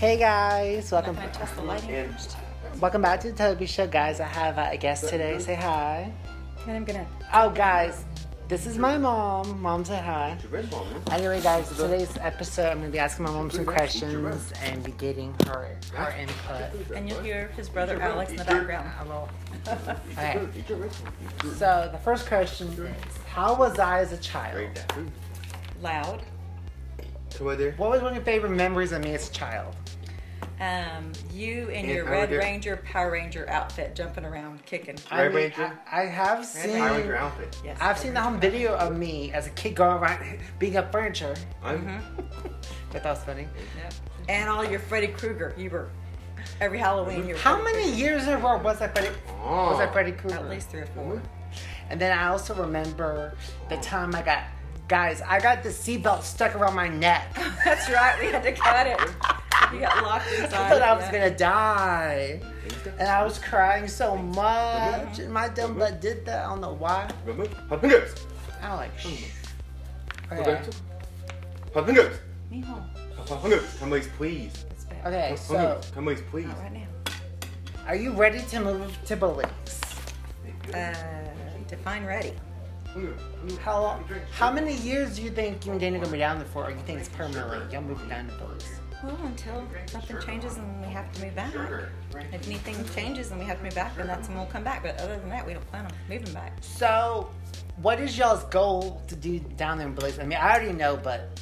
Hey 0.00 0.16
guys, 0.16 0.90
welcome. 0.90 1.18
I'm 1.18 1.30
test 1.30 1.54
the 1.56 1.62
lighting 1.62 2.08
Welcome 2.80 3.02
back 3.02 3.20
to 3.20 3.32
the 3.32 3.36
Toby 3.36 3.66
Show, 3.66 3.86
guys. 3.86 4.18
I 4.18 4.24
have 4.28 4.56
uh, 4.56 4.70
a 4.72 4.78
guest 4.78 5.10
today. 5.10 5.38
Say 5.38 5.54
hi. 5.56 6.10
And 6.66 6.74
I'm 6.74 6.84
gonna. 6.86 7.06
Oh, 7.34 7.50
guys, 7.50 8.06
this 8.48 8.64
is 8.64 8.78
my 8.78 8.96
mom. 8.96 9.60
Mom, 9.60 9.84
say 9.84 9.98
hi. 9.98 10.30
It's 10.36 10.44
your 10.44 10.52
red 10.52 10.70
phone, 10.70 10.90
man. 10.90 11.02
Anyway, 11.10 11.42
guys, 11.42 11.68
today's 11.76 12.16
episode, 12.16 12.70
I'm 12.70 12.78
gonna 12.78 12.88
be 12.90 12.98
asking 12.98 13.26
my 13.26 13.30
mom 13.30 13.50
some 13.50 13.66
questions 13.66 14.50
and 14.62 14.82
be 14.82 14.92
getting 14.92 15.34
her 15.46 15.76
her 15.92 16.14
input. 16.18 16.96
And 16.96 17.06
you'll 17.06 17.20
hear 17.20 17.48
his 17.48 17.68
brother 17.68 18.00
Alex 18.00 18.30
in 18.30 18.38
the 18.38 18.44
background. 18.46 18.88
Hello. 18.98 19.28
It's 19.52 19.68
Okay. 20.16 20.32
your- 20.32 20.48
it's 20.56 20.68
your 20.70 20.78
red 20.78 20.92
phone. 20.92 21.12
It's 21.34 21.44
your- 21.44 21.54
So 21.56 21.90
the 21.92 21.98
first 21.98 22.26
question 22.26 22.68
is, 22.68 23.16
how 23.26 23.54
was 23.54 23.78
I 23.78 24.00
as 24.00 24.12
a 24.12 24.16
child? 24.16 24.82
Loud. 25.82 26.22
So 27.28 27.44
right 27.44 27.58
there. 27.58 27.72
What 27.72 27.90
was 27.90 28.00
one 28.00 28.12
of 28.12 28.16
your 28.16 28.24
favorite 28.24 28.50
memories 28.50 28.92
of 28.92 29.04
me 29.04 29.14
as 29.14 29.28
a 29.28 29.32
child? 29.32 29.76
Um, 30.60 31.12
you 31.32 31.68
in 31.68 31.86
And 31.86 31.88
your 31.88 32.04
Red 32.04 32.30
Ranger. 32.30 32.38
Ranger, 32.38 32.76
Power 32.84 33.10
Ranger 33.12 33.48
outfit, 33.48 33.94
jumping 33.94 34.26
around, 34.26 34.64
kicking. 34.66 34.98
I 35.10 35.22
Red 35.22 35.28
mean, 35.34 35.42
Ranger? 35.44 35.78
I, 35.90 36.02
I 36.02 36.06
have 36.06 36.44
seen. 36.44 36.76
Power 36.78 36.98
Ranger 36.98 37.16
outfit. 37.16 37.56
Yes. 37.64 37.78
I've 37.80 37.98
seen 37.98 38.12
the 38.12 38.20
home 38.20 38.38
video 38.38 38.74
of 38.76 38.94
me 38.94 39.32
as 39.32 39.46
a 39.46 39.50
kid 39.50 39.74
going 39.74 39.96
around 39.96 40.38
being 40.58 40.76
up 40.76 40.92
furniture. 40.92 41.34
I'm. 41.62 41.80
Mm-hmm. 41.84 42.48
But 42.92 43.04
that 43.04 43.10
was 43.10 43.22
funny. 43.22 43.46
Yep. 43.76 43.94
And 44.28 44.48
all 44.50 44.64
your 44.64 44.80
Freddy 44.80 45.06
Krueger. 45.06 45.54
You 45.56 45.70
were 45.70 45.90
every 46.60 46.78
Halloween. 46.78 47.24
You 47.26 47.34
were 47.34 47.40
How 47.40 47.62
Freddy 47.62 47.78
many 47.78 47.92
years 47.96 48.24
in 48.24 48.30
a 48.30 48.38
row 48.38 48.58
was 48.58 48.80
I 48.80 48.88
Freddy? 48.88 49.10
Oh. 49.44 49.70
Was 49.70 49.78
I 49.78 49.86
Freddy 49.92 50.10
Krueger. 50.10 50.34
Krueger? 50.36 50.44
At 50.44 50.50
least 50.50 50.70
three 50.70 50.80
or 50.80 50.86
four. 50.86 51.22
And 51.88 52.00
then 52.00 52.16
I 52.18 52.26
also 52.28 52.52
remember 52.52 53.36
the 53.68 53.76
time 53.76 54.12
I 54.16 54.22
got, 54.22 54.42
guys, 54.88 55.22
I 55.22 55.38
got 55.38 55.62
the 55.62 55.68
seatbelt 55.68 56.24
stuck 56.24 56.56
around 56.56 56.74
my 56.74 56.88
neck. 56.88 57.32
That's 57.64 57.88
right. 57.90 58.16
We 58.20 58.26
had 58.26 58.42
to 58.42 58.52
cut 58.52 58.88
it. 58.88 58.98
You 59.74 59.80
got 59.80 60.02
locked 60.02 60.32
inside. 60.32 60.52
I 60.52 60.68
thought 60.68 60.82
I 60.82 60.94
was 60.94 61.04
yeah. 61.04 61.12
gonna 61.12 61.36
die, 61.36 62.40
and 62.98 63.08
I 63.08 63.22
was 63.22 63.38
crying 63.38 63.86
so 63.86 64.16
much. 64.16 65.20
And 65.20 65.32
my 65.32 65.48
dumb 65.48 65.78
butt 65.78 66.00
did 66.00 66.26
that. 66.26 66.44
I 66.44 66.48
don't 66.48 66.60
know 66.60 66.72
why. 66.72 67.08
Remember? 67.24 67.54
Hungers. 67.68 68.14
I 68.60 68.74
like. 68.74 68.98
Shh. 68.98 69.30
Okay. 70.32 70.38
Roberto. 70.38 70.70
Hungers. 71.72 72.18
Mijo, 72.52 72.82
Hungers. 73.28 73.78
Come 73.78 73.90
please, 73.90 74.08
please. 74.16 74.64
Okay. 75.06 75.36
So, 75.36 75.56
Hungers. 75.56 75.90
Come 75.94 76.04
please, 76.04 76.22
please. 76.30 76.46
Not 76.46 76.58
right 76.58 76.72
now. 76.72 76.86
are 77.86 77.96
you 77.96 78.12
ready 78.12 78.40
to 78.40 78.60
move 78.60 78.98
to 79.06 79.16
Belize? 79.16 79.80
Uh, 80.74 80.94
define 81.68 82.04
ready. 82.04 82.32
How 83.62 83.80
long? 83.80 84.04
How 84.32 84.52
many 84.52 84.74
years 84.74 85.14
do 85.14 85.22
you 85.22 85.30
think 85.30 85.64
you 85.64 85.72
and 85.72 85.80
Dana 85.80 85.98
gonna 85.98 86.10
be 86.10 86.18
down 86.18 86.38
there 86.38 86.48
for? 86.48 86.64
Or 86.64 86.70
you 86.70 86.76
think 86.78 86.98
it's 86.98 87.08
permanently? 87.10 87.60
Y'all 87.72 87.82
moving 87.82 88.08
down 88.08 88.26
to 88.26 88.34
Belize? 88.34 88.80
Well, 89.02 89.16
until 89.24 89.66
something 89.86 90.20
changes 90.20 90.58
and 90.58 90.80
we 90.84 90.92
have 90.92 91.10
to 91.12 91.24
move 91.24 91.34
back. 91.34 91.54
If 92.32 92.46
anything 92.46 92.84
changes 92.94 93.30
and 93.30 93.40
we 93.40 93.46
have 93.46 93.58
to 93.58 93.64
move 93.64 93.74
back, 93.74 93.96
then 93.96 94.06
that's 94.06 94.28
when 94.28 94.36
we'll 94.36 94.46
come 94.46 94.62
back. 94.62 94.82
But 94.82 94.98
other 95.00 95.16
than 95.18 95.30
that, 95.30 95.46
we 95.46 95.54
don't 95.54 95.66
plan 95.68 95.86
on 95.86 95.92
moving 96.08 96.32
back. 96.34 96.52
So, 96.60 97.30
what 97.80 97.98
is 98.00 98.18
y'all's 98.18 98.44
goal 98.44 99.00
to 99.08 99.16
do 99.16 99.38
down 99.56 99.78
there 99.78 99.86
in 99.86 99.94
Belize? 99.94 100.18
I 100.18 100.24
mean, 100.24 100.38
I 100.38 100.52
already 100.54 100.72
know, 100.72 100.96
but 100.96 101.40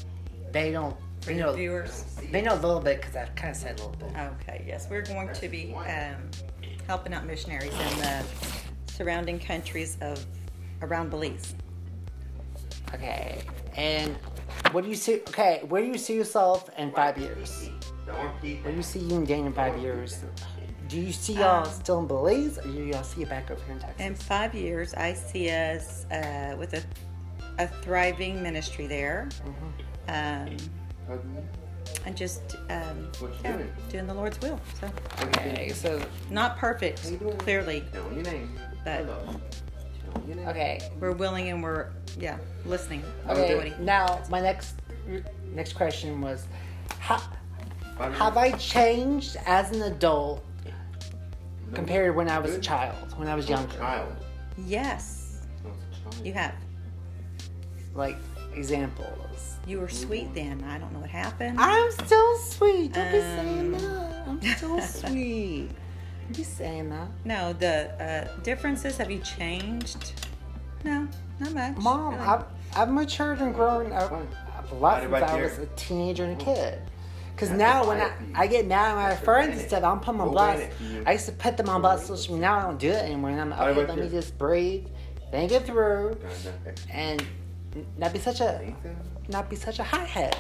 they 0.53 0.71
don't. 0.71 0.97
For 1.23 1.33
They 1.33 1.39
know. 1.41 1.53
viewers. 1.53 2.05
They 2.31 2.43
know 2.43 2.55
a 2.55 2.61
little 2.63 2.81
bit 2.81 3.01
because 3.01 3.17
I 3.17 3.27
kind 3.35 3.51
of 3.51 3.57
said 3.57 3.81
a 3.81 3.83
little 3.83 3.97
bit. 3.99 4.17
Okay, 4.43 4.65
yes, 4.67 4.87
we're 4.89 5.03
going 5.03 5.33
to 5.33 5.49
be 5.49 5.75
um, 5.75 6.31
helping 6.87 7.13
out 7.13 7.27
missionaries 7.27 7.73
in 7.73 7.99
the 7.99 8.25
surrounding 8.87 9.41
countries 9.41 9.99
of 10.01 10.25
around 10.83 11.11
Belize. 11.11 11.55
Okay. 12.95 13.43
And 13.77 14.17
what 14.73 14.85
do 14.85 14.91
you 14.91 14.97
see? 14.97 15.15
Okay, 15.29 15.63
where 15.69 15.83
do 15.83 15.89
you 15.89 15.99
see 15.99 16.15
yourself 16.15 16.71
in 16.79 16.93
five 16.93 17.19
years? 17.19 17.71
Where 18.07 18.33
do 18.43 18.77
you 18.77 18.83
see 18.83 19.01
you 19.01 19.17
and 19.17 19.27
Dan 19.27 19.47
in 19.47 19.53
five 19.53 19.79
years? 19.79 20.25
Do 20.89 20.99
you 20.99 21.13
see 21.13 21.35
y'all 21.35 21.65
Um, 21.67 21.71
still 21.71 21.99
in 21.99 22.07
Belize, 22.07 22.59
or 22.59 22.63
do 22.63 22.83
y'all 22.85 23.03
see 23.03 23.21
you 23.21 23.27
back 23.27 23.51
over 23.51 23.63
here 23.65 23.75
in 23.75 23.79
Texas? 23.81 24.07
In 24.07 24.15
five 24.15 24.55
years, 24.55 24.95
I 24.95 25.13
see 25.13 25.51
us 25.51 26.07
uh, 26.11 26.57
with 26.59 26.73
a, 26.73 26.83
a 27.59 27.69
thriving 27.83 28.43
ministry 28.43 28.87
there. 28.87 29.29
Um, 30.09 30.57
and 32.07 32.17
just 32.17 32.57
um, 32.71 33.11
yeah, 33.45 33.57
doing? 33.57 33.73
doing 33.91 34.07
the 34.07 34.15
Lord's 34.15 34.41
will. 34.41 34.59
So 34.81 34.91
okay, 35.25 35.71
so 35.75 36.01
not 36.31 36.57
perfect, 36.59 37.03
clearly, 37.39 37.83
Tell 37.93 38.13
your 38.13 38.23
name. 38.23 38.59
but 38.85 39.05
Hello. 39.05 39.19
Tell 40.13 40.23
your 40.27 40.37
name. 40.37 40.49
okay, 40.49 40.81
we're 41.01 41.13
willing 41.13 41.49
and 41.49 41.63
we're 41.63 41.91
yeah 42.19 42.39
listening. 42.67 43.03
to 43.27 43.33
okay. 43.33 43.75
Now 43.81 44.23
my 44.29 44.41
next 44.41 44.75
next 45.55 45.73
question 45.75 46.21
was, 46.21 46.47
how, 46.99 47.23
have. 47.99 48.37
I 48.37 48.53
changed 48.53 49.37
as 49.47 49.71
an 49.71 49.83
adult 49.83 50.45
No. 50.65 51.75
compared 51.75 52.13
to 52.13 52.17
when 52.17 52.29
I 52.29 52.39
was 52.39 52.55
a 52.55 52.61
child, 52.61 52.97
when 53.17 53.29
I 53.29 53.35
was 53.35 53.49
younger? 53.49 53.77
Child. 53.77 54.15
Yes, 54.67 55.43
a 55.65 55.69
child. 56.11 56.27
you 56.27 56.33
have. 56.35 56.55
Like 57.95 58.17
examples. 58.55 59.57
You 59.67 59.81
were 59.81 59.89
sweet 59.89 60.33
then. 60.35 60.63
I 60.65 60.79
don't 60.79 60.93
know 60.93 61.01
what 61.01 61.11
happened. 61.11 61.59
I'm 61.61 61.91
still 61.93 62.39
sweet. 62.39 62.93
Don't 62.93 63.13
be 63.13 63.21
saying 63.21 63.75
Um. 63.75 63.81
that. 63.81 64.29
I'm 64.29 64.43
still 64.57 64.81
sweet. 65.11 65.69
Don't 66.27 66.37
be 66.37 66.45
saying 66.45 66.91
that. 66.91 67.09
No, 67.25 67.53
the 67.55 67.91
uh, 68.03 68.41
differences. 68.43 68.97
Have 68.99 69.11
you 69.11 69.21
changed? 69.21 70.13
No, 70.85 71.09
not 71.41 71.53
much. 71.53 71.77
Mom, 71.77 72.15
really. 72.15 72.27
I've, 72.27 72.45
I've 72.77 72.91
matured 72.91 73.41
and 73.41 73.55
grown 73.55 73.93
up 73.93 74.13
a 74.71 74.75
lot 74.75 75.09
Right 75.11 75.21
since 75.21 75.33
I 75.33 75.43
was 75.43 75.59
a 75.59 75.67
teenager 75.77 76.25
and 76.25 76.41
a 76.41 76.45
kid. 76.45 76.81
Because 77.35 77.51
That's 77.51 77.59
now 77.61 77.87
when 77.87 78.01
I. 78.01 78.13
I 78.35 78.47
get 78.49 78.67
mad 78.67 78.91
at 78.91 78.97
my 78.97 79.09
That's 79.11 79.25
friends 79.25 79.47
granite. 79.47 79.61
and 79.61 79.69
stuff, 79.69 79.85
I'm 79.85 80.01
putting 80.01 80.19
my 80.19 80.27
blast. 80.27 80.73
I 81.07 81.13
used 81.13 81.27
to 81.27 81.33
put 81.33 81.57
them 81.57 81.69
on 81.69 81.81
blast 81.81 82.07
social 82.07 82.35
media. 82.35 82.49
Now 82.49 82.59
I 82.59 82.63
don't 82.63 82.79
do 82.81 82.91
it 82.91 83.05
anymore. 83.05 83.31
And 83.31 83.41
I'm 83.41 83.51
like, 83.51 83.61
okay, 83.61 83.83
about 83.83 83.97
let 83.97 84.05
me 84.05 84.11
just 84.11 84.37
breathe, 84.37 84.87
think 85.31 85.53
it 85.53 85.65
through, 85.65 86.19
and 86.91 87.25
not 87.97 88.13
be 88.13 88.19
such 88.19 88.41
a 88.41 88.59
Nathan? 88.61 88.97
not 89.29 89.49
be 89.49 89.57
such 89.57 89.79
a 89.79 89.85
hothead. 89.85 90.37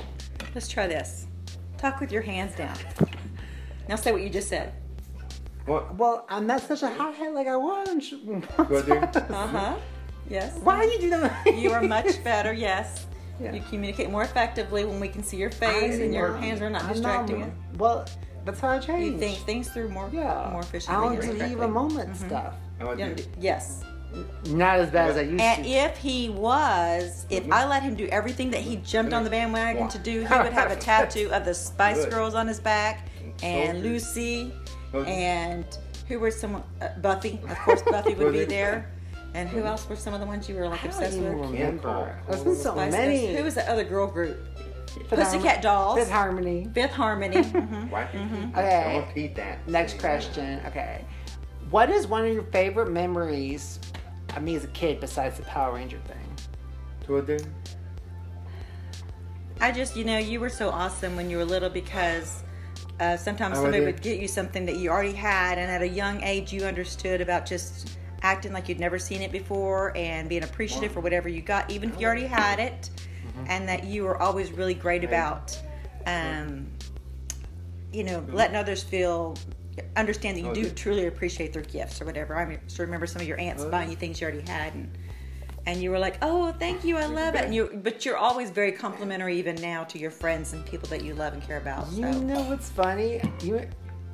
Let's 0.54 0.66
try 0.66 0.86
this. 0.88 1.26
Talk 1.76 2.00
with 2.00 2.10
your 2.10 2.22
hands 2.22 2.56
down. 2.56 2.76
Now 3.88 3.94
say 3.94 4.10
what 4.10 4.22
you 4.22 4.28
just 4.30 4.48
said. 4.48 4.72
What? 5.66 5.94
Well, 5.96 6.26
I'm 6.28 6.46
not 6.46 6.62
such 6.62 6.82
a 6.82 6.88
hothead 6.88 7.32
like 7.32 7.46
I 7.46 7.56
was. 7.56 8.12
Uh 8.58 9.46
huh. 9.46 9.76
Yes. 10.28 10.56
Why 10.62 10.84
do 10.84 10.90
you 10.92 11.00
do 11.00 11.10
that? 11.10 11.56
You 11.56 11.72
are 11.72 11.82
much 11.82 12.22
better. 12.24 12.52
Yes. 12.52 13.06
Yeah. 13.40 13.52
You 13.52 13.62
communicate 13.68 14.10
more 14.10 14.22
effectively 14.22 14.84
when 14.84 14.98
we 15.00 15.08
can 15.08 15.22
see 15.22 15.36
your 15.36 15.50
face 15.50 15.98
and 16.00 16.12
your 16.12 16.32
I'm- 16.32 16.42
hands 16.42 16.60
are 16.60 16.70
not 16.70 16.82
I'm 16.84 16.92
distracting 16.92 17.40
you. 17.40 17.52
Well, 17.78 18.04
that's 18.44 18.60
how 18.60 18.70
I 18.70 18.78
change. 18.78 19.12
You 19.12 19.18
think 19.18 19.38
things 19.46 19.68
through 19.70 19.90
more 19.90 20.10
Yeah. 20.12 20.48
more 20.50 20.60
efficiently. 20.62 21.06
I 21.08 21.14
don't 21.16 21.24
and 21.24 21.38
leave 21.38 21.60
a 21.60 21.68
moment 21.68 22.10
Mhm. 22.12 22.26
stuff. 22.26 22.54
How 22.80 22.90
I 22.90 22.94
don't 22.96 23.16
do? 23.16 23.22
do- 23.22 23.30
Yes. 23.38 23.82
Not 24.46 24.80
as 24.80 24.90
bad 24.90 25.10
as 25.10 25.16
I 25.18 25.20
used 25.20 25.40
And 25.40 25.64
to. 25.64 25.70
And 25.70 25.90
if 25.90 25.98
he 25.98 26.30
was, 26.30 27.26
if 27.28 27.50
I 27.52 27.66
let 27.66 27.82
him 27.82 27.94
do 27.94 28.06
everything 28.06 28.50
that 28.52 28.60
he 28.62 28.76
jumped 28.76 29.12
on 29.12 29.22
the 29.22 29.28
bandwagon 29.30 29.86
to 29.88 29.98
do, 29.98 30.20
he 30.24 30.34
would 30.34 30.52
have 30.52 30.70
a 30.72 30.76
tattoo 30.90 31.28
of 31.30 31.44
the 31.44 31.52
Spice 31.54 32.04
Good. 32.04 32.10
Girls 32.10 32.34
on 32.34 32.48
his 32.48 32.58
back, 32.58 33.06
and 33.42 33.82
good. 33.82 33.92
Lucy, 33.92 34.52
Okay. 34.94 35.12
and 35.12 35.64
who 36.08 36.18
were 36.18 36.30
some 36.30 36.64
uh, 36.80 36.88
Buffy? 37.02 37.38
Of 37.48 37.58
course, 37.58 37.82
Buffy 37.82 38.14
would 38.14 38.32
be 38.32 38.44
there. 38.46 38.90
And 39.34 39.48
who 39.48 39.64
else 39.64 39.88
were 39.88 39.96
some 39.96 40.14
of 40.14 40.20
the 40.20 40.26
ones 40.26 40.48
you 40.48 40.56
were 40.56 40.68
like 40.68 40.80
I 40.84 40.88
don't 40.88 40.96
obsessed 40.96 41.16
even 41.18 41.38
with? 41.38 41.50
remember. 41.50 41.88
Camp 42.06 42.26
There's 42.28 42.44
been 42.44 42.56
so 42.56 42.72
Spice 42.72 42.92
many. 42.92 43.26
Girls. 43.26 43.36
Who 43.38 43.44
was 43.44 43.54
the 43.54 43.70
other 43.70 43.84
girl 43.84 44.06
group? 44.06 44.38
Fifth 44.88 45.08
Pussycat 45.10 45.42
Harmony- 45.42 45.62
Dolls. 45.62 45.98
Fifth 45.98 46.10
Harmony. 46.10 46.68
Fifth 46.74 46.92
Harmony. 46.92 47.36
Mhm. 47.36 47.90
Why? 47.90 48.04
Okay. 48.04 48.92
Don't 48.94 49.06
repeat 49.08 49.34
that. 49.36 49.68
Next 49.68 49.98
question. 49.98 50.60
Okay. 50.66 51.04
What 51.70 51.90
is 51.90 52.06
one 52.06 52.24
of 52.26 52.32
your 52.32 52.44
favorite 52.44 52.90
memories 52.90 53.78
of 54.34 54.42
me 54.42 54.56
as 54.56 54.64
a 54.64 54.68
kid 54.68 54.98
besides 55.00 55.36
the 55.36 55.42
Power 55.44 55.74
Ranger 55.74 55.98
thing? 56.08 56.16
Brother? 57.06 57.38
I 59.60 59.72
just, 59.72 59.96
you 59.96 60.04
know, 60.04 60.18
you 60.18 60.40
were 60.40 60.48
so 60.48 60.70
awesome 60.70 61.16
when 61.16 61.28
you 61.30 61.36
were 61.36 61.44
little 61.44 61.68
because 61.70 62.42
uh, 63.00 63.16
sometimes 63.16 63.56
Oh, 63.58 63.60
I 63.60 63.64
somebody 63.64 63.84
did. 63.84 63.94
would 63.94 64.02
get 64.02 64.20
you 64.20 64.28
something 64.28 64.64
that 64.66 64.76
you 64.76 64.90
already 64.90 65.12
had, 65.12 65.58
and 65.58 65.70
at 65.70 65.82
a 65.82 65.88
young 65.88 66.22
age, 66.22 66.52
you 66.52 66.62
understood 66.64 67.20
about 67.20 67.44
just 67.46 67.96
acting 68.22 68.52
like 68.52 68.68
you'd 68.68 68.80
never 68.80 68.98
seen 68.98 69.22
it 69.22 69.30
before 69.32 69.96
and 69.96 70.28
being 70.28 70.42
appreciative 70.42 70.92
for 70.92 71.00
whatever 71.00 71.28
you 71.28 71.40
got, 71.42 71.70
even 71.70 71.90
if 71.90 72.00
you 72.00 72.06
already 72.06 72.26
had 72.26 72.58
it, 72.58 72.90
Mm-hmm. 73.26 73.44
and 73.50 73.68
that 73.68 73.84
you 73.84 74.04
were 74.04 74.20
always 74.20 74.50
really 74.52 74.74
great 74.74 75.04
about, 75.04 75.56
um, 76.06 76.66
you 77.92 78.04
know, 78.04 78.24
letting 78.32 78.56
others 78.56 78.82
feel. 78.82 79.36
Understand 79.96 80.36
that 80.36 80.40
you 80.40 80.50
Oh, 80.50 80.54
do 80.54 80.70
truly 80.70 81.06
appreciate 81.06 81.52
their 81.52 81.62
gifts 81.62 82.00
or 82.00 82.04
whatever. 82.04 82.36
I 82.36 82.58
still 82.66 82.84
remember 82.86 83.06
some 83.06 83.22
of 83.22 83.28
your 83.28 83.38
aunts 83.38 83.64
buying 83.64 83.90
you 83.90 83.96
things 83.96 84.20
you 84.20 84.26
already 84.26 84.42
had, 84.48 84.74
and 84.74 84.90
and 85.66 85.80
you 85.82 85.90
were 85.90 85.98
like, 85.98 86.16
"Oh, 86.22 86.50
thank 86.52 86.84
you, 86.84 86.96
I 86.96 87.06
love 87.06 87.34
it." 87.36 87.44
And 87.44 87.54
you, 87.54 87.78
but 87.84 88.04
you're 88.04 88.16
always 88.16 88.50
very 88.50 88.72
complimentary, 88.72 89.38
even 89.38 89.54
now, 89.56 89.84
to 89.84 89.98
your 89.98 90.10
friends 90.10 90.52
and 90.52 90.64
people 90.66 90.88
that 90.88 91.04
you 91.04 91.14
love 91.14 91.32
and 91.34 91.42
care 91.42 91.58
about. 91.58 91.86
You 91.92 92.12
So. 92.12 92.20
know 92.20 92.42
what's 92.42 92.70
funny? 92.70 93.20
You 93.42 93.68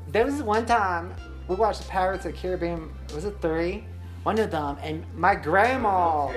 there 0.08 0.26
was 0.26 0.42
one 0.42 0.66
time 0.66 1.14
we 1.48 1.54
watched 1.54 1.82
the 1.82 1.88
Pirates 1.88 2.26
of 2.26 2.32
the 2.32 2.38
Caribbean. 2.38 2.92
Was 3.14 3.24
it 3.24 3.36
three? 3.40 3.84
One 4.24 4.38
of 4.38 4.50
them, 4.50 4.76
and 4.82 5.04
my 5.14 5.34
grandma 5.34 6.32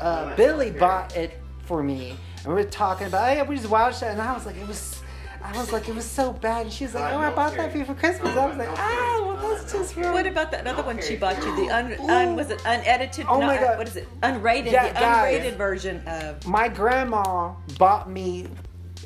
uh, 0.00 0.36
Billy 0.36 0.70
bought 0.70 1.16
it 1.16 1.40
for 1.64 1.82
me, 1.82 2.16
and 2.44 2.48
we 2.48 2.54
were 2.54 2.64
talking 2.64 3.06
about, 3.06 3.28
hey, 3.28 3.42
we 3.42 3.56
just 3.56 3.70
watched 3.70 4.02
it, 4.02 4.06
and 4.06 4.20
I 4.20 4.34
was 4.34 4.44
like, 4.44 4.56
it 4.56 4.68
was. 4.68 5.00
I 5.46 5.54
was 5.58 5.72
like, 5.72 5.90
it 5.90 5.94
was 5.94 6.06
so 6.06 6.32
bad. 6.32 6.62
And 6.62 6.72
she 6.72 6.84
was 6.84 6.94
like, 6.94 7.12
oh, 7.12 7.18
I 7.18 7.28
bought 7.30 7.54
that 7.56 7.70
for 7.70 7.76
you 7.76 7.84
for 7.84 7.92
Christmas. 7.94 8.34
I 8.34 8.46
was 8.46 8.56
like, 8.56 8.70
ah, 8.70 9.20
well, 9.22 9.54
that's 9.54 9.70
just 9.70 9.94
wrong. 9.94 10.14
What 10.14 10.26
about 10.26 10.50
that 10.52 10.66
other 10.66 10.82
one 10.82 10.98
she 11.02 11.16
bought 11.16 11.36
you? 11.36 11.54
The 11.54 11.70
un, 11.70 12.10
un 12.10 12.34
was 12.34 12.48
it 12.48 12.62
unedited? 12.64 13.26
Oh 13.28 13.42
my 13.42 13.58
God. 13.58 13.76
What 13.76 13.86
is 13.86 13.96
it? 13.96 14.08
Unrated. 14.22 14.72
Yeah, 14.72 14.88
the 14.88 14.94
guys. 14.94 15.38
unrated 15.38 15.56
version 15.58 16.02
of. 16.06 16.46
My 16.46 16.68
grandma 16.68 17.52
bought 17.78 18.08
me 18.08 18.48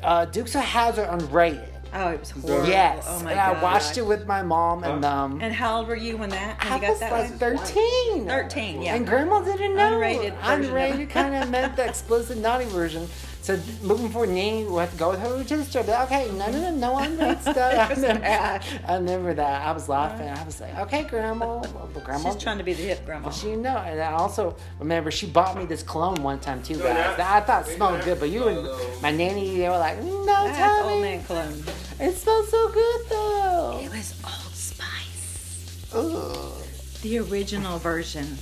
uh, 0.01 0.25
Dukes 0.25 0.55
of 0.55 0.61
Hazzard 0.61 1.09
unrated. 1.09 1.67
Oh, 1.93 2.09
it 2.09 2.19
was 2.19 2.31
horrible. 2.31 2.67
Yes, 2.67 3.05
Oh 3.07 3.23
my 3.23 3.31
and 3.31 3.39
god. 3.39 3.57
I 3.57 3.63
watched 3.63 3.97
it 3.97 4.03
with 4.03 4.27
my 4.27 4.41
mom 4.41 4.83
and 4.83 5.03
um. 5.03 5.39
And 5.41 5.53
how 5.53 5.77
old 5.77 5.87
were 5.87 5.95
you 5.95 6.17
when 6.17 6.29
that? 6.29 6.63
When 6.63 6.71
I 6.73 6.75
you 6.75 6.81
got 6.81 6.89
was 6.91 6.99
that 6.99 7.11
like 7.11 7.29
one? 7.29 7.39
thirteen. 7.39 8.27
Thirteen. 8.27 8.81
Yeah. 8.81 8.95
And 8.95 9.07
grandma 9.07 9.41
didn't 9.41 9.75
know. 9.75 9.91
Unrated 9.99 10.33
version 10.41 10.65
of 10.65 10.71
Unrated 10.71 11.09
kind 11.09 11.35
of 11.35 11.49
meant 11.51 11.75
the 11.75 11.85
explicit 11.87 12.37
naughty 12.37 12.65
version. 12.65 13.07
So 13.41 13.57
moving 13.81 14.09
forward, 14.09 14.29
Nanny 14.29 14.65
would 14.65 14.81
have 14.81 14.91
to 14.91 14.97
go 14.97 15.11
with 15.11 15.21
her 15.21 15.43
to 15.43 15.57
the 15.57 15.63
store. 15.63 15.83
But 15.83 16.01
okay, 16.07 16.29
no, 16.33 16.51
no, 16.51 16.69
no, 16.69 16.75
no 16.75 16.93
unrated 16.97 17.41
stuff. 17.41 17.57
I 17.57 17.87
was 17.89 17.97
remember, 18.01 18.21
bad. 18.21 18.65
I 18.85 18.95
remember 18.95 19.33
that. 19.33 19.61
I 19.67 19.71
was 19.71 19.87
laughing. 19.89 20.27
I 20.27 20.43
was 20.43 20.59
like, 20.61 20.77
okay, 20.79 21.03
grandma. 21.05 21.45
Well, 21.61 21.89
grandma. 22.03 22.31
She's 22.33 22.41
trying 22.43 22.57
to 22.57 22.63
be 22.65 22.73
the 22.73 22.83
hip 22.83 23.05
grandma. 23.05 23.27
Well, 23.29 23.35
she 23.35 23.55
know, 23.55 23.77
and 23.77 23.99
I 24.01 24.11
also 24.11 24.55
remember 24.77 25.09
she 25.09 25.25
bought 25.25 25.57
me 25.57 25.65
this 25.65 25.81
cologne 25.83 26.21
one 26.21 26.39
time 26.39 26.61
too, 26.61 26.75
guys. 26.75 26.83
Oh, 26.83 26.93
that- 26.93 27.17
That 27.17 27.43
I 27.43 27.45
thought 27.45 27.67
it 27.69 27.75
smelled 27.75 28.03
good, 28.03 28.19
but 28.19 28.29
you 28.29 28.47
and 28.49 28.59
oh, 28.61 28.99
my 29.01 29.11
nanny, 29.11 29.57
they 29.57 29.69
were 29.69 29.77
like, 29.77 30.03
"No, 30.03 30.25
That's 30.25 30.57
Tommy, 30.57 30.93
old 30.93 31.01
man 31.01 31.23
cologne. 31.23 31.63
it 31.99 32.15
smells 32.17 32.49
so 32.49 32.67
good 32.69 33.01
though." 33.09 33.79
It 33.81 33.89
was 33.89 34.13
Old 34.23 34.53
Spice. 34.53 35.89
Ugh. 35.95 36.61
The 37.01 37.19
original 37.19 37.77
version. 37.79 38.37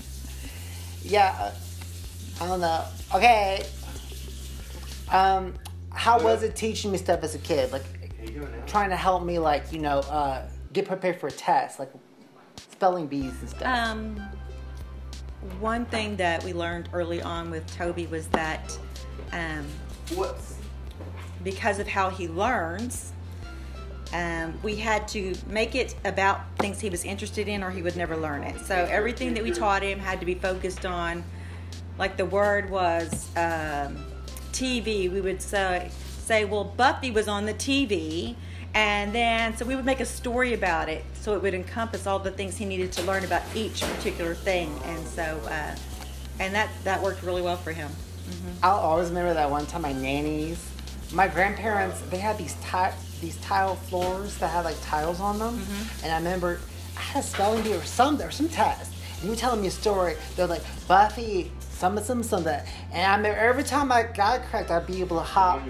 Yeah, 1.04 1.52
I 2.42 2.48
don't 2.48 2.60
know. 2.60 2.84
Okay, 3.16 3.64
um, 5.12 5.54
how 5.94 6.20
was 6.22 6.44
it 6.44 6.56
teaching 6.56 6.92
me 6.92 6.98
stuff 6.98 7.24
as 7.24 7.36
a 7.36 7.40
kid? 7.40 7.72
Like 7.72 7.84
How 8.18 8.24
you 8.24 8.30
doing 8.40 8.52
now? 8.52 8.64
trying 8.66 8.90
to 8.90 8.96
help 8.96 9.24
me, 9.24 9.40
like 9.40 9.72
you 9.72 9.80
know, 9.80 10.00
uh, 10.00 10.48
get 10.74 10.86
prepared 10.86 11.20
for 11.20 11.28
a 11.28 11.32
test, 11.32 11.80
like 11.80 11.92
spelling 12.72 13.08
bees 13.08 13.34
and 13.40 13.50
stuff. 13.50 13.64
Um, 13.64 14.16
one 15.60 15.86
thing 15.86 16.16
that 16.18 16.44
we 16.44 16.54
learned 16.54 16.90
early 16.94 17.22
on 17.22 17.50
with 17.50 17.66
Toby 17.76 18.08
was 18.08 18.28
that 18.30 18.78
um, 19.32 19.66
Whoops. 20.16 20.56
because 21.44 21.80
of 21.80 21.88
how 21.88 22.10
he 22.10 22.28
learns, 22.28 23.14
um, 24.14 24.60
we 24.64 24.76
had 24.76 25.08
to 25.10 25.36
make 25.48 25.76
it 25.76 25.96
about 26.06 26.42
things 26.60 26.80
he 26.80 26.90
was 26.90 27.06
interested 27.06 27.48
in 27.48 27.64
or 27.64 27.70
he 27.70 27.82
would 27.82 27.96
never 27.96 28.18
learn 28.18 28.44
it. 28.44 28.60
So 28.66 28.76
everything 28.76 29.34
that 29.36 29.44
we 29.44 29.52
taught 29.52 29.84
him 29.84 30.00
had 30.00 30.20
to 30.20 30.26
be 30.26 30.36
focused 30.36 30.86
on, 30.86 31.24
like 31.98 32.18
the 32.18 32.26
word 32.26 32.70
was 32.70 33.30
um, 33.38 33.98
TV. 34.58 35.12
We 35.12 35.22
would 35.22 35.42
say, 35.42 35.90
say, 36.26 36.46
well, 36.46 36.64
Buffy 36.64 37.12
was 37.12 37.28
on 37.28 37.46
the 37.46 37.54
TV. 37.54 38.36
And 38.74 39.14
then, 39.14 39.56
so 39.58 39.66
we 39.66 39.76
would 39.76 39.86
make 39.86 40.02
a 40.02 40.06
story 40.06 40.54
about 40.54 40.88
it 40.90 41.04
so 41.20 41.34
it 41.34 41.42
would 41.42 41.54
encompass 41.54 42.06
all 42.06 42.20
the 42.20 42.32
things 42.32 42.58
he 42.58 42.66
needed 42.66 42.92
to 42.94 43.02
learn 43.04 43.24
about 43.24 43.42
each 43.56 43.82
particular 43.82 44.36
thing. 44.36 44.72
And 44.86 45.08
so, 45.08 45.24
uh, 45.46 45.76
and 46.40 46.54
that, 46.54 46.70
that 46.84 47.02
worked 47.02 47.24
really 47.24 47.42
well 47.42 47.58
for 47.58 47.72
him. 47.72 47.90
I'll 48.62 48.76
always 48.78 49.08
remember 49.10 49.34
that 49.34 49.50
one 49.50 49.66
time 49.66 49.84
my 49.84 49.94
nannies, 49.94 50.64
my 51.14 51.28
grandparents, 51.28 52.02
they 52.10 52.18
had 52.18 52.38
these 52.38 52.56
ti- 52.56 52.96
these 53.22 53.38
tile 53.38 53.76
floors 53.76 54.38
that 54.40 54.50
had 54.50 54.66
like 54.66 54.76
tiles 54.84 55.20
on 55.22 55.40
them, 55.40 55.60
and 56.04 56.12
I 56.12 56.18
remember 56.18 56.60
I 56.98 57.00
had 57.00 57.24
a 57.24 57.28
spelling 57.28 57.64
bee 57.64 57.74
or 57.74 57.82
some 57.84 58.22
or 58.22 58.30
some 58.30 58.50
test, 58.50 58.92
and 59.16 59.24
you 59.24 59.30
were 59.30 59.36
telling 59.38 59.62
me 59.62 59.68
a 59.68 59.72
story. 59.72 60.18
They're 60.36 60.46
like 60.46 60.62
Buffy, 60.90 61.52
some 61.78 61.96
of 61.98 62.06
some 62.06 62.20
of 62.22 62.44
that, 62.46 62.66
and 62.92 63.06
I 63.06 63.16
remember 63.18 63.38
every 63.40 63.64
time 63.64 63.92
I 63.92 64.04
got 64.04 64.40
it 64.42 64.46
correct, 64.50 64.72
I'd 64.72 64.88
be 64.88 65.00
able 65.02 65.18
to 65.18 65.24
hop 65.24 65.62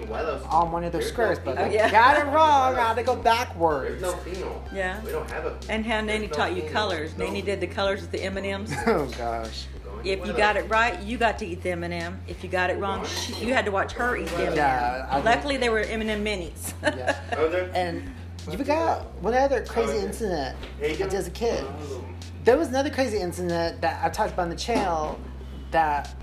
on 0.50 0.72
one 0.72 0.82
of 0.84 0.92
their 0.92 1.02
squares, 1.02 1.38
but 1.38 1.58
I 1.58 1.64
Oh, 1.64 1.70
yeah. 1.70 1.90
got 1.90 2.18
it 2.18 2.30
wrong. 2.32 2.76
I 2.76 2.88
had 2.88 2.94
to 2.96 3.02
go 3.02 3.14
There's 3.14 3.24
backwards. 3.24 4.00
no 4.02 4.12
phenol. 4.12 4.62
Yeah. 4.72 5.02
We 5.04 5.10
don't 5.12 5.30
have 5.30 5.44
a. 5.44 5.58
And 5.68 5.84
how 5.84 6.00
Nanny 6.00 6.26
no 6.26 6.32
taught 6.32 6.50
you 6.56 6.62
phenol. 6.62 6.72
colors. 6.72 7.16
No- 7.18 7.26
Nanny 7.26 7.42
did 7.42 7.60
the 7.60 7.66
colors 7.66 8.00
with 8.00 8.10
the 8.10 8.22
M&Ms. 8.22 8.74
Oh 8.86 9.04
gosh. 9.18 9.66
If 10.04 10.24
you 10.26 10.32
got 10.32 10.56
it 10.56 10.68
right, 10.70 10.98
you 11.02 11.18
got 11.18 11.38
to 11.40 11.46
eat 11.46 11.62
the 11.62 11.72
M&M. 11.72 12.20
If 12.28 12.42
you 12.44 12.48
got 12.48 12.70
it 12.70 12.78
wrong, 12.78 13.04
she, 13.04 13.34
you 13.44 13.52
had 13.52 13.64
to 13.64 13.70
watch 13.72 13.92
her 13.94 14.16
eat 14.16 14.28
the 14.28 14.42
M&M. 14.44 14.54
Yeah, 14.56 15.22
Luckily, 15.24 15.56
they 15.56 15.68
were 15.68 15.80
M&M 15.80 16.24
minis. 16.24 16.72
Yeah. 16.82 17.18
Oh. 17.36 17.46
And 17.74 18.10
you 18.50 18.56
forgot 18.56 19.04
what 19.20 19.34
other 19.34 19.62
crazy 19.64 19.98
incident 19.98 20.56
I 20.80 20.94
did 20.94 21.12
as 21.12 21.26
a 21.26 21.30
kid. 21.32 21.64
There 22.44 22.56
was 22.56 22.68
another 22.68 22.88
crazy 22.90 23.18
incident 23.20 23.80
that 23.82 24.02
I 24.02 24.08
talked 24.08 24.32
about 24.32 24.44
on 24.44 24.50
the 24.50 24.56
channel 24.56 25.18
that 25.70 26.14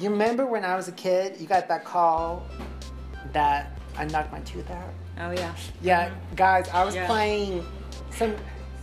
you 0.00 0.10
remember 0.10 0.46
when 0.46 0.64
I 0.64 0.76
was 0.76 0.88
a 0.88 0.92
kid, 0.92 1.40
you 1.40 1.46
got 1.46 1.68
that 1.68 1.84
call 1.84 2.46
that 3.32 3.78
I 3.96 4.04
knocked 4.06 4.32
my 4.32 4.40
tooth 4.40 4.70
out? 4.70 4.90
oh 5.20 5.30
yeah. 5.32 5.54
Yeah, 5.82 6.10
guys, 6.36 6.68
I 6.72 6.84
was 6.84 6.94
Yeah. 6.94 7.06
playing 7.06 7.64
some 8.16 8.34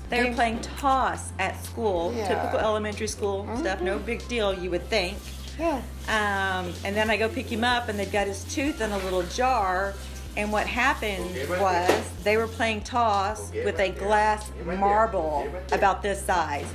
They 0.10 0.24
were 0.28 0.34
playing 0.34 0.62
toss 0.62 1.32
at 1.38 1.64
school, 1.64 2.12
Yeah. 2.16 2.28
typical 2.28 2.60
elementary 2.60 3.08
school 3.08 3.48
stuff. 3.58 3.82
No 3.82 4.00
big 4.00 4.28
deal, 4.28 4.52
you 4.54 4.72
would 4.72 4.88
think. 4.90 5.18
Yeah. 5.60 5.82
Um, 6.08 6.74
and 6.84 6.96
then 6.96 7.10
I 7.12 7.18
go 7.18 7.30
pick 7.30 7.46
him 7.52 7.64
up, 7.64 7.90
and 7.90 8.00
they've 8.00 8.12
got 8.12 8.26
his 8.26 8.44
tooth 8.46 8.82
in 8.82 8.92
a 8.92 8.98
little 9.00 9.22
jar. 9.24 9.94
And 10.38 10.52
what 10.52 10.66
happened 10.68 11.26
Okay, 11.32 11.46
right 11.46 11.62
was 11.62 11.88
there. 11.88 12.04
they 12.24 12.38
were 12.38 12.48
playing 12.48 12.82
toss 12.82 13.50
Okay, 13.50 13.66
with 13.66 13.76
a 13.80 13.84
right 13.90 13.98
there. 14.00 14.08
glass 14.08 14.50
right 14.50 14.66
there. 14.68 14.78
marble 14.78 15.44
Okay, 15.46 15.54
right 15.54 15.72
about 15.74 16.02
this 16.02 16.24
size. 16.26 16.68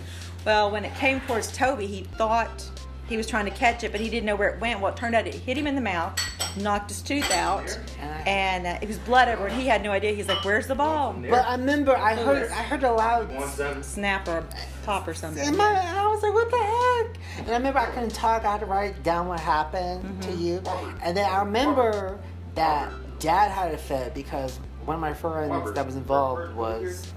Well, 0.45 0.71
when 0.71 0.85
it 0.85 0.95
came 0.97 1.21
towards 1.23 1.51
Toby, 1.51 1.87
he 1.87 2.05
thought 2.19 2.69
he 3.09 3.17
was 3.17 3.27
trying 3.27 3.45
to 3.45 3.51
catch 3.51 3.85
it, 3.85 3.93
but 3.93 4.01
he 4.01 4.09
didn't 4.09 4.27
know 4.27 4.37
where 4.37 4.49
it 4.49 4.61
went. 4.61 4.81
Well, 4.81 4.93
it 4.93 4.97
turned 4.97 5.15
out 5.15 5.27
it 5.27 5.35
hit 5.35 5.57
him 5.57 5.67
in 5.67 5.75
the 5.75 5.81
mouth, 5.81 6.19
knocked 6.57 6.91
his 6.91 7.03
tooth 7.03 7.31
out, 7.33 7.79
and 8.27 8.67
uh, 8.67 8.79
it 8.81 8.89
was 8.89 8.99
blood 8.99 9.29
everywhere. 9.29 9.53
And 9.53 9.61
he 9.61 9.67
had 9.69 9.83
no 9.83 9.91
idea. 9.91 10.15
He's 10.15 10.29
like, 10.29 10.45
"Where's 10.45 10.67
the 10.67 10.75
ball?" 10.75 11.13
But 11.13 11.47
I 11.47 11.53
remember 11.57 11.97
I 11.97 12.15
heard 12.15 12.51
I 12.51 12.63
heard 12.63 12.83
a 12.83 12.93
loud 12.93 13.33
You? 13.33 13.83
Snap 13.83 14.29
or 14.29 14.45
pop 14.85 15.07
or 15.09 15.15
something. 15.15 15.47
And 15.47 15.57
my 15.57 15.65
I 15.65 16.07
was 16.07 16.23
like, 16.23 16.35
what 16.35 16.51
the 16.51 16.57
heck? 16.59 17.47
And 17.47 17.51
I 17.51 17.57
remember 17.57 17.79
I 17.79 17.87
couldn't 17.87 18.15
talk, 18.15 18.45
I 18.45 18.53
had 18.53 18.61
to 18.61 18.67
write 18.67 19.03
down 19.03 19.29
what 19.29 19.41
happened 19.41 20.23
to 20.23 20.33
you. 20.33 20.63
And 21.03 21.17
then 21.17 21.31
I 21.31 21.41
remember 21.41 22.19
that 22.55 22.93
dad 23.19 23.51
had 23.51 23.73
a 23.75 23.79
fit 23.79 24.15
because 24.15 24.59
one 24.85 24.95
of 24.95 25.01
my 25.01 25.15
friends 25.15 25.73
that 25.73 25.87
was 25.87 25.97
involved 25.97 26.55
was 26.55 27.13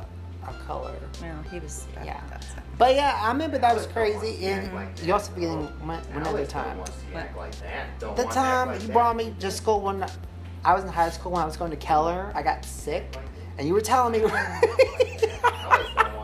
a 0.47 0.53
color. 0.65 0.95
No, 1.21 1.33
he 1.51 1.59
was. 1.59 1.85
Yeah. 2.03 2.19
that's- 2.29 2.55
But 2.77 2.95
yeah, 2.95 3.19
I 3.21 3.29
remember 3.31 3.57
that 3.57 3.75
was 3.75 3.87
crazy. 3.87 4.45
And 4.45 4.97
you 5.03 5.13
also 5.13 5.31
forgetting 5.33 5.65
one, 5.85 5.99
one 6.13 6.27
other 6.27 6.45
time. 6.45 6.79
The 7.99 8.23
time 8.31 8.79
you 8.81 8.87
brought 8.89 9.15
me 9.15 9.33
to 9.39 9.51
school 9.51 9.81
when 9.81 10.05
I 10.65 10.73
was 10.73 10.83
in 10.83 10.89
high 10.89 11.09
school 11.09 11.31
when 11.33 11.41
I 11.41 11.45
was 11.45 11.57
going 11.57 11.71
to 11.71 11.77
Keller, 11.77 12.31
I 12.35 12.41
got 12.43 12.63
sick, 12.65 13.15
and 13.57 13.67
you 13.67 13.73
were 13.73 13.81
telling 13.81 14.13
me. 14.21 14.29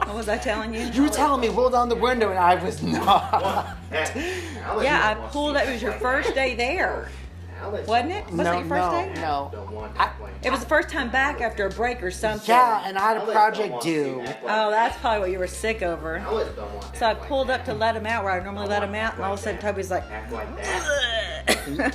What 0.05 0.17
was 0.17 0.29
I 0.29 0.37
telling 0.37 0.75
you? 0.75 0.81
You 0.81 1.03
were 1.03 1.09
telling 1.09 1.41
me 1.41 1.49
roll 1.49 1.71
down 1.71 1.89
the 1.89 1.95
window, 1.95 2.29
and 2.29 2.37
I 2.37 2.63
was 2.63 2.83
not. 2.83 3.75
Yeah, 3.91 5.09
I 5.09 5.15
pulled 5.31 5.55
up. 5.57 5.65
It 5.65 5.71
was 5.71 5.81
your 5.81 5.93
first 5.93 6.35
day 6.35 6.53
there. 6.53 7.09
Wasn't 7.71 8.11
it? 8.11 8.25
Was 8.27 8.35
no, 8.37 8.51
it 8.53 8.59
your 8.59 8.65
first 8.67 8.71
no, 8.71 8.91
day? 8.91 9.13
no. 9.21 9.91
I- 9.97 10.11
It 10.43 10.51
was 10.51 10.59
the 10.59 10.65
first 10.65 10.89
time 10.89 11.09
back 11.09 11.41
after 11.41 11.65
a 11.65 11.69
break 11.69 12.03
or 12.03 12.11
something. 12.11 12.47
Yeah, 12.53 12.83
and 12.85 12.97
I 12.97 13.13
had 13.13 13.17
a 13.17 13.31
project 13.31 13.81
due. 13.81 14.21
Oh, 14.43 14.69
that's 14.69 14.97
probably 14.99 15.19
what 15.21 15.31
you 15.31 15.39
were 15.39 15.47
sick 15.47 15.81
over. 15.81 16.21
So 16.95 17.05
I 17.05 17.13
pulled 17.13 17.49
up 17.49 17.65
to 17.65 17.73
let 17.73 17.95
him 17.95 18.05
out 18.05 18.23
where 18.23 18.33
I 18.33 18.43
normally 18.43 18.67
let 18.67 18.83
him 18.83 18.93
out, 18.95 19.15
and 19.15 19.23
all 19.23 19.33
of 19.33 19.39
a 19.39 19.41
sudden 19.43 19.59
Toby's 19.61 19.89
like, 19.91 20.03
Act 20.11 20.31
like 20.31 20.55
that. 20.57 21.22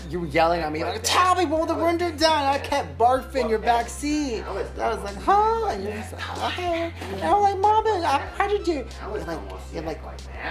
You 0.08 0.20
were 0.20 0.26
yelling 0.26 0.60
at 0.60 0.72
me 0.72 0.82
like, 0.84 1.00
"Tell 1.02 1.34
me, 1.34 1.44
roll 1.44 1.66
the 1.66 1.74
window 1.74 2.10
down." 2.12 2.44
I 2.46 2.58
kept 2.58 2.96
barfing 2.96 3.50
your 3.50 3.58
back 3.58 3.88
seat. 3.88 4.42
I 4.42 4.52
was 4.52 5.02
like, 5.04 5.16
"Huh?" 5.16 5.66
And 5.68 5.82
you're 5.84 5.92
just 5.92 6.12
like, 6.12 6.52
"Okay." 6.52 6.92
And 7.12 7.22
I 7.22 7.32
was 7.34 7.52
like, 7.52 7.58
"Mom, 7.60 7.86
I 7.86 8.18
project 8.34 8.64
due." 8.64 8.72
You're 9.02 9.18
like, 9.24 9.38
you're 9.72 9.82
like, 9.82 10.00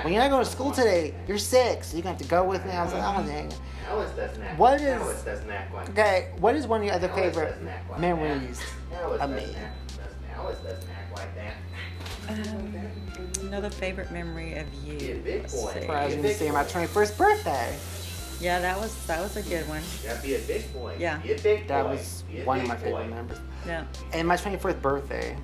"Well, 0.04 0.14
you're 0.14 0.22
not 0.22 0.30
going 0.30 0.46
to 0.46 0.50
school 0.52 0.72
today. 0.72 1.14
You're 1.28 1.38
sick, 1.38 1.84
so 1.84 1.96
you're 1.98 2.04
gonna 2.04 2.14
have 2.14 2.22
to 2.22 2.28
go 2.28 2.44
with 2.44 2.64
me." 2.66 2.72
I 2.72 2.84
was 2.84 2.94
like, 2.94 3.04
"Oh 3.04 3.24
dang." 3.28 3.52
Alice 3.90 4.12
doesn't 4.12 4.44
act. 4.44 4.60
What 4.60 4.82
Alice 4.82 5.18
is- 5.18 5.24
doesn't 5.24 5.50
act 5.50 5.74
like 5.74 5.90
Okay, 5.90 6.28
what 6.40 6.56
is 6.56 6.68
one 6.68 6.82
of 6.82 6.86
your 6.86 6.96
other 6.96 7.08
favorite 7.10 7.52
doesn't 7.54 7.68
act 7.70 7.90
like 7.90 8.00
memories 8.00 8.60
of 9.20 9.30
me? 9.30 9.38
act- 9.38 9.98
doesn't- 9.98 10.36
Alice 10.36 10.58
doesn't 10.60 10.90
act 10.90 11.18
like 11.18 11.36
that. 11.36 11.54
um, 12.30 13.48
another 13.48 13.70
favorite 13.70 14.12
memory 14.12 14.58
of 14.58 14.66
you. 14.84 15.22
big 15.24 15.44
Let's 15.44 15.54
see. 15.54 15.82
Surprised 15.82 16.18
you 16.18 16.22
didn't 16.22 16.54
my 16.54 16.64
21st 16.66 17.18
birthday. 17.18 17.76
Yeah, 18.40 18.60
that 18.60 18.80
was 18.80 18.94
that 19.08 19.20
was 19.22 19.36
a 19.38 19.42
good 19.42 19.68
one. 19.68 19.82
You 20.04 20.10
gotta 20.10 20.22
be 20.22 20.36
a 20.36 20.40
big 20.40 20.72
boy. 20.74 20.96
Yeah. 21.00 21.18
Be 21.20 21.34
a 21.34 21.40
big 21.40 21.62
boy. 21.62 21.68
That 21.68 21.86
was 21.86 22.24
Be 22.32 22.42
a 22.42 22.46
one 22.46 22.58
of 22.58 22.64
big 22.64 22.70
my 22.70 22.76
favorite 22.78 22.92
boy. 23.10 23.16
memories. 23.16 23.40
Yeah. 23.66 23.86
And 24.14 24.28
my 24.28 24.36
24th 24.38 24.82
birthday. 24.82 25.36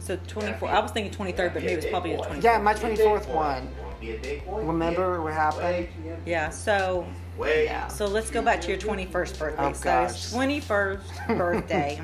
So 0.00 0.16
24. 0.28 0.68
I 0.68 0.78
was 0.80 0.90
thinking 0.92 1.12
23rd, 1.12 1.52
but 1.54 1.62
maybe 1.62 1.72
it 1.72 1.76
was 1.76 1.86
probably 1.86 2.16
the 2.16 2.22
24th. 2.22 2.42
Yeah, 2.42 2.58
my 2.58 2.72
Be 2.74 2.80
a 2.80 2.82
big 2.88 2.98
24th 3.00 3.26
boy. 3.26 3.34
one. 3.34 3.68
Wanna 3.82 3.96
Be 4.00 4.10
a 4.14 4.18
big 4.18 4.44
boy? 4.46 4.60
Remember 4.62 5.22
what 5.22 5.32
happened? 5.34 5.88
Yeah. 6.26 6.50
So 6.50 7.06
Way. 7.36 7.64
Yeah. 7.64 7.88
so 7.88 8.06
let's 8.06 8.30
go 8.30 8.42
back 8.42 8.60
to 8.62 8.68
your 8.68 8.78
21st 8.78 9.38
birthday. 9.38 9.62
Oh, 9.62 9.72
so 9.72 10.02
his 10.02 10.32
gosh. 10.32 10.32
21st 10.32 11.28
birthday. 11.38 12.00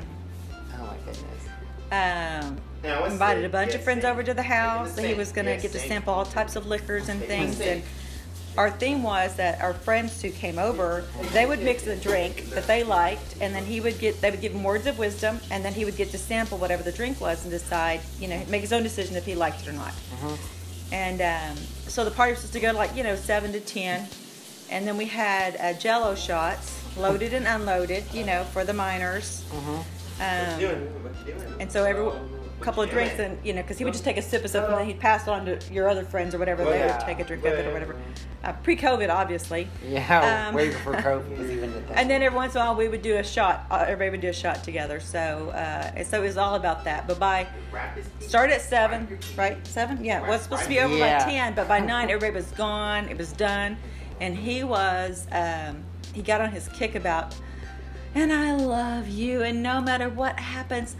Oh 0.77 0.85
my 0.85 0.95
goodness. 0.97 1.21
Um, 1.91 2.57
Now, 2.83 3.01
what's 3.01 3.13
invited 3.13 3.43
the- 3.43 3.47
a 3.47 3.49
bunch 3.49 3.67
yes, 3.71 3.75
of 3.79 3.83
friends 3.83 4.01
same. 4.03 4.11
over 4.11 4.23
to 4.23 4.33
the 4.33 4.43
house. 4.43 4.93
the 4.93 5.01
He 5.07 5.13
was 5.13 5.31
gonna 5.31 5.51
Yes, 5.51 5.61
get 5.63 5.71
to 5.73 5.79
same. 5.79 5.87
sample 5.89 6.13
all 6.13 6.25
types 6.25 6.55
of 6.55 6.65
liquors 6.67 7.09
and 7.09 7.19
Make 7.19 7.29
it 7.29 7.31
the 7.31 7.37
things, 7.37 7.57
same. 7.57 7.77
and 7.77 7.83
our 8.57 8.71
theme 8.71 9.03
was 9.03 9.35
that 9.35 9.61
our 9.61 9.73
friends 9.73 10.21
who 10.21 10.29
came 10.31 10.57
over, 10.59 11.03
they 11.33 11.45
would 11.45 11.61
mix 11.61 11.85
a 11.87 11.95
drink 11.95 12.49
that 12.51 12.65
they 12.67 12.83
liked, 12.83 13.35
and 13.41 13.53
then 13.53 13.65
he 13.65 13.81
would 13.81 13.99
get, 13.99 14.21
they 14.21 14.31
would 14.31 14.41
give 14.41 14.53
him 14.53 14.63
words 14.63 14.87
of 14.87 14.97
wisdom, 14.97 15.39
and 15.51 15.63
then 15.63 15.73
he 15.73 15.83
would 15.85 15.95
get 15.97 16.09
to 16.11 16.17
sample 16.17 16.57
whatever 16.57 16.81
the 16.83 16.91
drink 16.91 17.19
was 17.19 17.43
and 17.43 17.51
decide, 17.51 17.99
you 18.19 18.27
know, 18.27 18.41
make 18.49 18.61
his 18.61 18.71
own 18.73 18.83
decision 18.83 19.15
if 19.15 19.25
he 19.25 19.35
liked 19.35 19.61
it 19.61 19.67
or 19.67 19.73
not. 19.73 19.93
And 20.91 21.21
um, 21.21 21.57
so 21.87 22.05
the 22.05 22.11
party 22.11 22.31
was 22.33 22.39
supposed 22.39 22.53
to 22.53 22.59
go 22.59 22.71
like, 22.71 22.95
you 22.95 23.03
know, 23.03 23.15
seven 23.15 23.51
to 23.53 23.59
ten, 23.59 24.07
and 24.69 24.87
then 24.87 24.97
we 24.97 25.05
had 25.05 25.57
uh, 25.57 25.73
Jello 25.79 26.15
shots, 26.15 26.81
loaded 26.97 27.33
and 27.33 27.45
unloaded, 27.47 28.03
you 28.13 28.25
know, 28.25 28.43
for 28.45 28.63
the 28.63 28.73
minors. 28.73 29.43
What 29.51 29.85
Um, 30.21 30.59
you 30.61 30.67
doing? 30.67 31.03
What 31.03 31.13
you 31.27 31.33
doing? 31.33 31.55
and 31.59 31.71
so 31.71 31.83
every 31.83 32.03
couple 32.65 32.81
of 32.83 32.89
drinks, 32.89 33.19
and 33.19 33.37
you 33.45 33.53
know, 33.53 33.61
because 33.61 33.77
he 33.77 33.83
would 33.85 33.93
just 33.93 34.03
take 34.03 34.17
a 34.17 34.21
sip 34.21 34.43
of 34.43 34.49
something, 34.49 34.71
and 34.71 34.79
then 34.81 34.87
he'd 34.87 34.99
pass 34.99 35.27
it 35.27 35.29
on 35.29 35.45
to 35.45 35.59
your 35.71 35.87
other 35.87 36.03
friends 36.03 36.33
or 36.33 36.39
whatever. 36.39 36.65
They 36.65 36.79
Yeah. 36.79 36.97
would 36.97 37.05
take 37.05 37.19
a 37.19 37.23
drink 37.23 37.45
of 37.45 37.53
it 37.53 37.65
or 37.67 37.71
whatever. 37.71 37.95
Uh, 38.43 38.53
pre-COVID, 38.63 39.09
obviously. 39.09 39.67
Yeah, 39.87 40.47
Um, 40.49 40.53
way 40.55 40.69
before 40.69 40.93
COVID 40.93 41.37
was 41.37 41.49
even 41.55 41.69
a 41.69 41.73
thing. 41.73 41.95
And 41.95 42.09
then 42.09 42.21
every 42.21 42.35
once 42.35 42.53
in 42.55 42.61
a 42.61 42.65
while, 42.65 42.75
we 42.75 42.87
would 42.87 43.01
do 43.01 43.17
a 43.17 43.23
shot. 43.23 43.65
Uh, 43.71 43.77
everybody 43.87 44.09
would 44.11 44.21
do 44.21 44.29
a 44.29 44.33
shot 44.33 44.63
together. 44.63 44.99
So, 44.99 45.49
uh, 45.49 46.03
so 46.03 46.19
it 46.21 46.25
was 46.27 46.37
all 46.37 46.55
about 46.55 46.83
that. 46.85 47.07
But 47.07 47.17
by 47.19 47.47
Wrap 47.71 47.95
his 47.95 48.05
teeth. 48.19 48.29
started 48.29 48.53
at 48.53 48.61
seven, 48.61 49.17
right? 49.37 49.65
Seven, 49.65 50.03
yeah. 50.03 50.23
It 50.23 50.27
was 50.27 50.41
supposed 50.41 50.63
to 50.63 50.69
be 50.69 50.79
over 50.79 50.95
Yeah. 50.95 51.23
by 51.25 51.31
ten, 51.31 51.53
but 51.53 51.67
by 51.67 51.79
nine, 51.79 52.09
everybody 52.09 52.33
was 52.35 52.51
gone. 52.51 53.09
It 53.09 53.17
was 53.17 53.31
done, 53.31 53.77
and 54.19 54.35
he 54.35 54.63
was. 54.63 55.27
Um, 55.31 55.83
he 56.13 56.21
got 56.21 56.39
on 56.41 56.51
his 56.51 56.67
kick 56.69 56.93
about, 56.95 57.35
and 58.13 58.31
I 58.31 58.53
love 58.55 59.07
you, 59.07 59.41
and 59.43 59.61
no 59.63 59.81
matter 59.81 60.07
what 60.07 60.39
happens, 60.39 60.95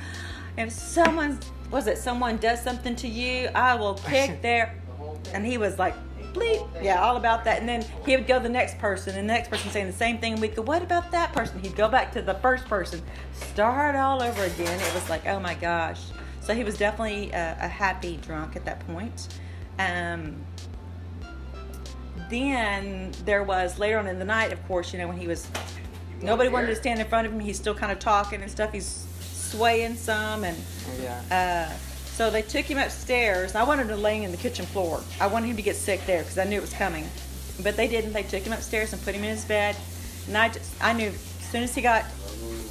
if 0.57 0.71
someone 0.71 1.39
was 1.71 1.87
it 1.87 1.97
someone 1.97 2.37
does 2.37 2.61
something 2.61 2.95
to 2.97 3.07
you, 3.07 3.49
I 3.55 3.75
will 3.75 3.95
kick 3.95 4.41
their. 4.41 4.75
And 5.33 5.45
he 5.45 5.57
was 5.57 5.79
like, 5.79 5.95
bleep, 6.33 6.67
yeah, 6.83 7.01
all 7.01 7.17
about 7.17 7.43
that. 7.45 7.59
And 7.59 7.67
then 7.67 7.85
he 8.05 8.15
would 8.15 8.27
go 8.27 8.37
to 8.37 8.43
the 8.43 8.49
next 8.49 8.77
person, 8.77 9.15
and 9.15 9.27
the 9.27 9.33
next 9.33 9.49
person 9.49 9.71
saying 9.71 9.87
the 9.87 9.93
same 9.93 10.17
thing, 10.19 10.33
and 10.33 10.41
we'd 10.41 10.55
go, 10.55 10.61
what 10.61 10.83
about 10.83 11.11
that 11.11 11.33
person? 11.33 11.59
He'd 11.59 11.75
go 11.75 11.87
back 11.87 12.11
to 12.13 12.21
the 12.21 12.35
first 12.35 12.65
person, 12.65 13.01
start 13.33 13.95
all 13.95 14.21
over 14.21 14.43
again. 14.43 14.79
It 14.79 14.93
was 14.93 15.09
like, 15.09 15.25
oh 15.27 15.39
my 15.39 15.55
gosh. 15.55 16.01
So 16.41 16.53
he 16.53 16.63
was 16.63 16.77
definitely 16.77 17.31
a, 17.31 17.57
a 17.59 17.67
happy 17.67 18.17
drunk 18.17 18.55
at 18.55 18.65
that 18.65 18.85
point. 18.85 19.39
Um, 19.79 20.35
then 22.29 23.11
there 23.25 23.43
was 23.43 23.79
later 23.79 23.99
on 23.99 24.07
in 24.07 24.19
the 24.19 24.25
night, 24.25 24.53
of 24.53 24.63
course, 24.67 24.93
you 24.93 24.99
know, 24.99 25.07
when 25.07 25.17
he 25.17 25.27
was 25.27 25.47
nobody 26.21 26.49
wanted 26.49 26.67
to 26.67 26.75
stand 26.75 26.99
in 26.99 27.07
front 27.07 27.27
of 27.27 27.33
him. 27.33 27.39
He's 27.39 27.57
still 27.57 27.75
kind 27.75 27.91
of 27.91 27.99
talking 27.99 28.41
and 28.41 28.49
stuff. 28.49 28.71
He's 28.71 29.05
swaying 29.51 29.95
some, 29.95 30.43
and 30.43 30.57
yeah. 31.01 31.69
uh, 31.71 31.73
so 32.05 32.29
they 32.29 32.41
took 32.41 32.65
him 32.65 32.77
upstairs. 32.77 33.55
I 33.55 33.63
wanted 33.63 33.89
him 33.89 34.01
laying 34.01 34.23
in 34.23 34.31
the 34.31 34.37
kitchen 34.37 34.65
floor. 34.65 35.01
I 35.19 35.27
wanted 35.27 35.47
him 35.47 35.55
to 35.57 35.61
get 35.61 35.75
sick 35.75 36.05
there 36.05 36.21
because 36.21 36.37
I 36.37 36.45
knew 36.45 36.57
it 36.57 36.61
was 36.61 36.73
coming, 36.73 37.05
but 37.63 37.75
they 37.75 37.87
didn't. 37.87 38.13
They 38.13 38.23
took 38.23 38.43
him 38.43 38.53
upstairs 38.53 38.93
and 38.93 39.01
put 39.03 39.15
him 39.15 39.23
in 39.23 39.29
his 39.29 39.45
bed, 39.45 39.75
and 40.27 40.37
I 40.37 40.49
just 40.49 40.71
I 40.81 40.93
knew 40.93 41.07
as 41.07 41.49
soon 41.51 41.63
as 41.63 41.75
he 41.75 41.81
got 41.81 42.05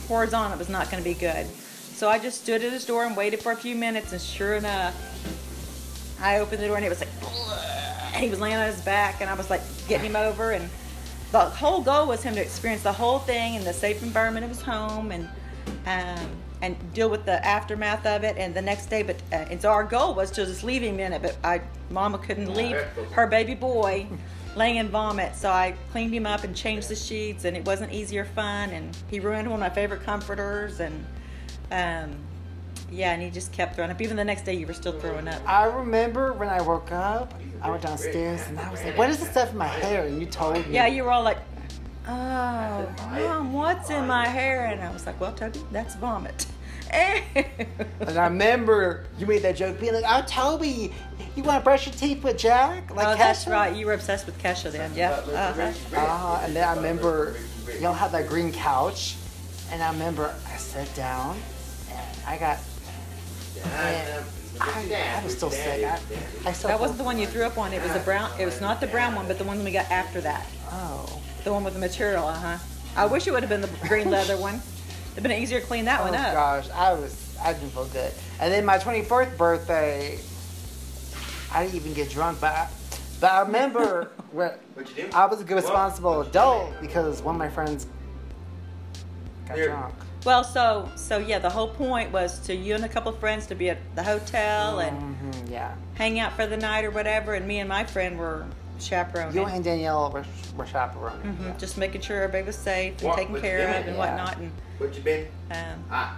horizontal, 0.09 0.55
it 0.55 0.59
was 0.59 0.69
not 0.69 0.91
going 0.91 1.03
to 1.03 1.09
be 1.09 1.15
good. 1.15 1.47
So 1.47 2.09
I 2.09 2.19
just 2.19 2.43
stood 2.43 2.63
at 2.63 2.73
his 2.73 2.85
door 2.85 3.05
and 3.05 3.17
waited 3.17 3.41
for 3.41 3.53
a 3.53 3.57
few 3.57 3.77
minutes, 3.77 4.13
and 4.13 4.21
sure 4.21 4.55
enough, 4.55 4.95
I 6.21 6.39
opened 6.39 6.63
the 6.63 6.67
door 6.67 6.77
and 6.77 6.85
it 6.85 6.89
was 6.89 7.01
like, 7.01 7.09
and 8.15 8.23
he 8.23 8.31
was 8.31 8.41
laying 8.41 8.57
on 8.57 8.67
his 8.67 8.81
back, 8.83 9.21
and 9.21 9.31
I 9.31 9.35
was 9.35 9.49
like 9.49 9.63
getting 9.89 10.07
him 10.07 10.17
over, 10.17 10.53
and 10.53 10.69
the 11.33 11.41
whole 11.41 11.83
goal 11.83 12.07
was 12.07 12.23
him 12.23 12.35
to 12.35 12.41
experience 12.41 12.83
the 12.83 12.93
whole 12.93 13.19
thing 13.19 13.55
in 13.55 13.65
the 13.65 13.73
safe 13.73 14.03
environment 14.03 14.45
of 14.45 14.51
his 14.51 14.61
home, 14.61 15.13
and 15.13 15.29
um, 15.87 16.31
and 16.65 16.95
deal 16.95 17.11
with 17.11 17.27
the 17.27 17.45
aftermath 17.45 18.07
of 18.07 18.25
it, 18.25 18.37
and 18.39 18.55
the 18.55 18.63
next 18.63 18.87
day. 18.87 19.03
But 19.03 19.17
uh, 19.33 19.51
and 19.51 19.61
so 19.61 19.71
our 19.71 19.85
goal 19.85 20.15
was 20.15 20.31
to 20.33 20.47
just 20.47 20.65
leave 20.65 20.83
him 20.83 20.99
in 20.99 21.13
it, 21.13 21.23
but 21.23 21.37
I, 21.45 21.61
Mama 21.91 22.19
couldn't 22.19 22.55
leave 22.55 22.77
her 23.13 23.27
baby 23.27 23.55
boy 23.55 24.07
laying 24.57 24.77
in 24.77 24.89
vomit, 24.89 25.35
so 25.37 25.51
I 25.51 25.75
cleaned 25.93 26.15
him 26.15 26.27
up 26.27 26.45
and 26.45 26.57
changed 26.57 26.89
the 26.89 26.97
sheets, 26.97 27.45
and 27.45 27.57
it 27.57 27.65
wasn't 27.67 27.93
easy 27.93 28.19
or 28.19 28.25
fun, 28.25 28.71
and 28.71 28.97
he 29.11 29.21
ruined 29.21 29.51
one 29.51 29.61
of 29.61 29.61
my 29.61 29.75
favorite 29.75 30.03
comforters, 30.05 30.81
and 30.81 31.05
um, 31.71 32.17
yeah, 32.91 33.13
and 33.13 33.23
he 33.23 33.31
just 33.31 33.53
kept 33.53 33.75
throwing 33.75 33.91
up. 33.91 34.01
Even 34.01 34.17
the 34.17 34.25
next 34.25 34.45
day, 34.45 34.55
you 34.55 34.67
were 34.67 34.73
still 34.75 34.99
throwing 34.99 35.29
up. 35.29 35.43
I 35.47 35.65
remember 35.65 36.33
when 36.33 36.49
I 36.49 36.63
woke 36.63 36.93
up, 36.93 37.35
I 37.61 37.71
went 37.71 37.83
downstairs 37.83 38.47
and 38.49 38.59
I 38.59 38.71
was 38.71 38.83
like, 38.85 38.97
"What 38.97 39.11
is 39.11 39.19
the 39.19 39.27
stuff 39.27 39.53
in 39.53 39.59
my 39.59 39.67
hair?" 39.67 40.07
And 40.07 40.21
you 40.21 40.27
told 40.27 40.55
me. 40.55 40.65
Yeah, 40.71 40.87
you 40.87 41.05
were 41.05 41.11
all 41.11 41.23
like, 41.23 41.39
"Oh, 42.07 42.87
mom, 43.11 43.53
what's 43.53 43.91
in 43.91 44.07
my 44.07 44.27
hair?" 44.27 44.67
And 44.67 44.81
I 44.83 44.93
was 44.93 45.07
like, 45.07 45.21
"Well, 45.21 45.33
Toby, 45.33 45.61
that's 45.73 45.95
vomit." 45.97 46.47
And 48.01 48.19
I 48.19 48.25
remember 48.25 49.05
you 49.19 49.27
made 49.27 49.43
that 49.43 49.57
joke, 49.57 49.81
being 49.81 49.95
like, 49.95 50.05
"Oh, 50.07 50.23
Toby, 50.27 50.93
you 51.35 51.43
want 51.43 51.61
to 51.61 51.65
brush 51.65 51.87
your 51.87 51.95
teeth 51.95 52.23
with 52.23 52.37
Jack?" 52.39 52.95
Like 52.95 53.09
oh, 53.09 53.17
that's 53.17 53.47
Kesha? 53.47 53.53
right. 53.53 53.75
You 53.75 53.87
were 53.87 53.95
obsessed 53.95 54.27
with 54.27 54.41
Kesha 54.41 54.71
then, 54.71 54.93
yeah. 54.95 55.11
Uh-huh. 55.13 55.73
Uh, 55.97 56.43
and 56.45 56.55
then 56.55 56.69
I 56.69 56.77
remember 56.77 57.37
y'all 57.81 57.95
had 57.95 58.13
that 58.13 58.29
green 58.29 58.53
couch, 58.53 59.17
and 59.73 59.83
I 59.83 59.91
remember 59.91 60.35
I 60.47 60.57
sat 60.57 60.95
down, 60.95 61.37
and 61.91 62.19
I 62.27 62.37
got, 62.39 62.59
man, 63.65 64.25
I, 64.61 65.19
I 65.21 65.25
was 65.25 65.37
still 65.37 65.51
sick. 65.51 65.85
I, 65.85 65.99
I 66.47 66.53
still 66.53 66.69
That 66.69 66.79
wasn't 66.79 66.99
the 66.99 67.05
one 67.05 67.19
you 67.19 67.27
threw 67.27 67.43
up 67.43 67.59
on. 67.59 67.73
It 67.73 67.83
was 67.83 67.97
a 67.97 68.01
brown. 68.01 68.31
It 68.39 68.45
was 68.45 68.61
not 68.61 68.81
the 68.81 68.87
brown 68.87 69.15
one, 69.17 69.27
but 69.27 69.39
the 69.39 69.45
one 69.45 69.65
we 69.65 69.73
got 69.73 69.91
after 69.91 70.21
that. 70.21 70.47
Oh, 70.71 71.21
The 71.45 71.53
one 71.53 71.63
with 71.63 71.75
the 71.75 71.81
material. 71.81 72.27
Uh 72.27 72.35
huh. 72.35 72.59
I 72.97 73.07
wish 73.07 73.27
it 73.27 73.33
would 73.33 73.43
have 73.43 73.51
been 73.51 73.61
the 73.61 73.71
green 73.89 74.11
leather 74.11 74.37
one. 74.37 74.61
It'd 75.13 75.23
been 75.23 75.33
easier 75.33 75.61
to 75.61 75.67
clean 75.67 75.85
that 75.85 76.01
oh 76.01 76.05
one 76.05 76.15
up. 76.15 76.21
Oh 76.21 76.29
my 76.29 76.35
gosh, 76.35 76.71
I 76.71 76.93
was, 76.95 77.37
I 77.43 77.53
didn't 77.53 77.71
feel 77.71 77.87
good. 77.87 78.13
And 78.41 78.53
then 78.53 78.65
my 78.65 78.79
24th 78.79 79.37
birthday, 79.37 80.19
I 81.53 81.63
didn't 81.63 81.77
even 81.77 81.95
get 81.95 82.11
drunk, 82.11 82.41
but 82.41 82.53
I, 82.53 82.69
but 83.21 83.31
I 83.33 83.41
remember 83.43 84.11
where 84.33 84.59
What 84.75 84.89
you 84.91 85.05
do? 85.05 85.11
I 85.15 85.27
was 85.27 85.41
a 85.41 85.45
good 85.45 85.57
responsible 85.57 86.23
adult 86.23 86.73
because 86.81 87.23
one 87.23 87.37
of 87.37 87.39
my 87.39 87.49
friends 87.49 87.87
got 89.47 89.57
Here. 89.57 89.69
drunk. 89.69 89.95
Well, 90.25 90.43
so 90.43 90.91
so 90.97 91.19
yeah, 91.19 91.39
the 91.39 91.51
whole 91.51 91.69
point 91.69 92.11
was 92.11 92.39
to 92.47 92.55
you 92.55 92.75
and 92.75 92.85
a 92.85 92.89
couple 92.89 93.13
of 93.13 93.19
friends 93.21 93.47
to 93.49 93.55
be 93.55 93.71
at 93.71 93.79
the 93.95 94.03
hotel 94.03 94.81
and 94.81 94.97
hmm 95.17 95.31
yeah. 95.53 95.75
hang 95.95 96.19
out 96.19 96.33
for 96.33 96.47
the 96.47 96.57
night 96.57 96.85
or 96.85 96.91
whatever, 96.91 97.35
and 97.35 97.47
me 97.47 97.59
and 97.61 97.69
my 97.69 97.85
friend 97.85 98.19
were 98.19 98.47
chaperoning. 98.81 99.35
You 99.35 99.45
and 99.47 99.63
Danielle 99.65 100.11
were, 100.11 100.25
were 100.57 100.67
chaperoning. 100.67 101.21
Mhm, 101.37 101.47
yeah. 101.47 101.53
Just 101.59 101.77
making 101.79 102.01
sure 102.03 102.23
everybody 102.23 102.45
was 102.45 102.57
safe 102.57 102.95
and 102.99 103.09
What 103.09 103.17
taken 103.19 103.41
care 103.41 103.59
dinner? 103.59 103.71
of 103.79 103.87
and 103.87 103.97
Yeah. 103.97 103.99
whatnot. 103.99 104.37
And 104.39 104.53
What 104.79 104.95
you 104.95 105.03
been? 105.03 105.27
um, 105.51 105.85
Ah. 105.91 106.17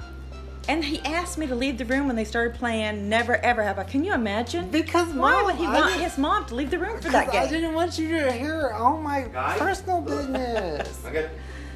and 0.68 0.84
he 0.84 1.00
asked 1.04 1.38
me 1.38 1.46
to 1.46 1.54
leave 1.54 1.78
the 1.78 1.84
room 1.84 2.06
when 2.06 2.16
they 2.16 2.24
started 2.24 2.54
playing 2.58 3.08
Never 3.08 3.36
Ever 3.36 3.62
Have 3.62 3.78
I. 3.78 3.84
Can 3.84 4.02
you 4.04 4.12
imagine? 4.14 4.68
Because 4.70 5.08
Why 5.08 5.32
Mom, 5.32 5.44
would 5.46 5.54
he 5.56 5.66
I 5.66 5.72
want 5.80 6.00
his 6.00 6.18
mom 6.18 6.44
to 6.46 6.54
leave 6.54 6.70
the 6.70 6.78
room 6.78 7.00
for 7.00 7.08
that 7.10 7.26
Because 7.26 7.46
I 7.48 7.50
didn't 7.50 7.74
want 7.74 7.98
you 7.98 8.08
to 8.20 8.32
hear 8.32 8.70
all 8.72 8.98
my 8.98 9.22
Guys? 9.22 9.58
personal 9.58 10.00
business. 10.00 11.04
I 11.06 11.12
got. 11.12 11.24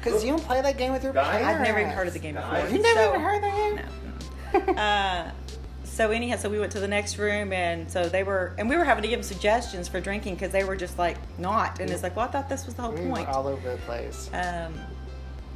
Because 0.03 0.23
you 0.25 0.31
don't 0.31 0.43
play 0.43 0.61
that 0.61 0.77
game 0.77 0.91
with 0.93 1.03
your 1.03 1.13
Guys? 1.13 1.27
parents. 1.27 1.47
I've 1.47 1.61
never 1.61 1.79
even 1.79 1.91
heard 1.91 2.07
of 2.07 2.13
the 2.13 2.19
game 2.19 2.33
before. 2.35 2.67
You 2.69 2.81
never 2.81 2.99
So- 2.99 3.09
even 3.09 3.21
heard 3.21 3.43
that 3.43 3.55
game? 3.55 3.79
No. 4.67 4.73
uh, 4.81 5.31
so 5.91 6.09
anyhow, 6.11 6.37
so 6.37 6.49
we 6.49 6.59
went 6.59 6.71
to 6.71 6.79
the 6.79 6.87
next 6.87 7.17
room, 7.17 7.51
and 7.53 7.89
so 7.91 8.07
they 8.07 8.23
were, 8.23 8.53
and 8.57 8.69
we 8.69 8.77
were 8.77 8.83
having 8.85 9.01
to 9.03 9.07
give 9.09 9.19
them 9.19 9.23
suggestions 9.23 9.87
for 9.87 9.99
drinking 9.99 10.35
because 10.35 10.51
they 10.51 10.63
were 10.63 10.75
just 10.75 10.97
like 10.97 11.17
not, 11.37 11.79
and 11.79 11.89
it's 11.89 12.01
like, 12.03 12.15
well, 12.15 12.27
I 12.27 12.31
thought 12.31 12.49
this 12.49 12.65
was 12.65 12.75
the 12.75 12.81
whole 12.83 12.91
We 12.93 13.01
were 13.01 13.09
point. 13.09 13.27
all 13.27 13.47
over 13.47 13.71
the 13.71 13.77
place. 13.79 14.29
Um, 14.33 14.73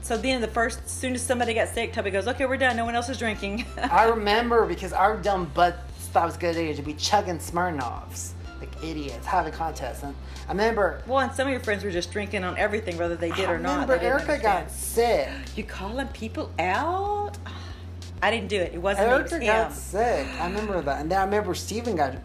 so 0.01 0.17
then 0.17 0.41
the 0.41 0.47
first, 0.47 0.81
as 0.85 0.91
soon 0.91 1.15
as 1.15 1.21
somebody 1.21 1.53
got 1.53 1.69
sick, 1.69 1.93
Toby 1.93 2.11
goes, 2.11 2.27
okay, 2.27 2.45
we're 2.45 2.57
done. 2.57 2.75
No 2.77 2.85
one 2.85 2.93
else 2.95 3.09
is 3.09 3.17
drinking. 3.17 3.65
I 3.77 4.03
remember 4.09 4.65
because 4.65 4.93
our 4.93 5.17
dumb 5.17 5.49
butts 5.55 5.77
thought 6.09 6.23
it 6.23 6.25
was 6.27 6.35
a 6.35 6.39
good 6.39 6.55
idea 6.57 6.75
to 6.75 6.81
be 6.83 6.93
chugging 6.93 7.39
Smirnoffs. 7.39 8.33
Like 8.59 8.69
idiots, 8.83 9.25
having 9.25 9.51
contests. 9.51 10.03
And 10.03 10.13
I 10.47 10.51
remember, 10.51 11.01
well, 11.07 11.19
and 11.19 11.31
some 11.33 11.47
of 11.47 11.51
your 11.51 11.59
friends 11.61 11.83
were 11.83 11.91
just 11.91 12.11
drinking 12.11 12.43
on 12.43 12.55
everything, 12.57 12.97
whether 12.97 13.15
they 13.15 13.31
did 13.31 13.49
I 13.49 13.53
or 13.53 13.57
not. 13.57 13.73
remember 13.89 13.97
They 13.97 14.05
didn't 14.09 14.29
Erica 14.29 14.43
got 14.43 14.69
sick. 14.71 15.27
You 15.55 15.63
calling 15.63 16.07
people 16.09 16.51
out? 16.59 17.31
I 18.21 18.31
didn't 18.31 18.47
do 18.47 18.57
it. 18.57 18.73
It 18.73 18.81
wasn't 18.81 19.07
me. 19.09 19.15
It 19.15 19.21
was 19.23 19.31
Erica 19.33 19.45
got 19.45 19.73
sick. 19.73 20.27
I 20.39 20.47
remember 20.47 20.81
that. 20.81 21.01
And 21.01 21.11
then 21.11 21.19
I 21.19 21.23
remember 21.25 21.53
Steven 21.53 21.95
got 21.95 22.15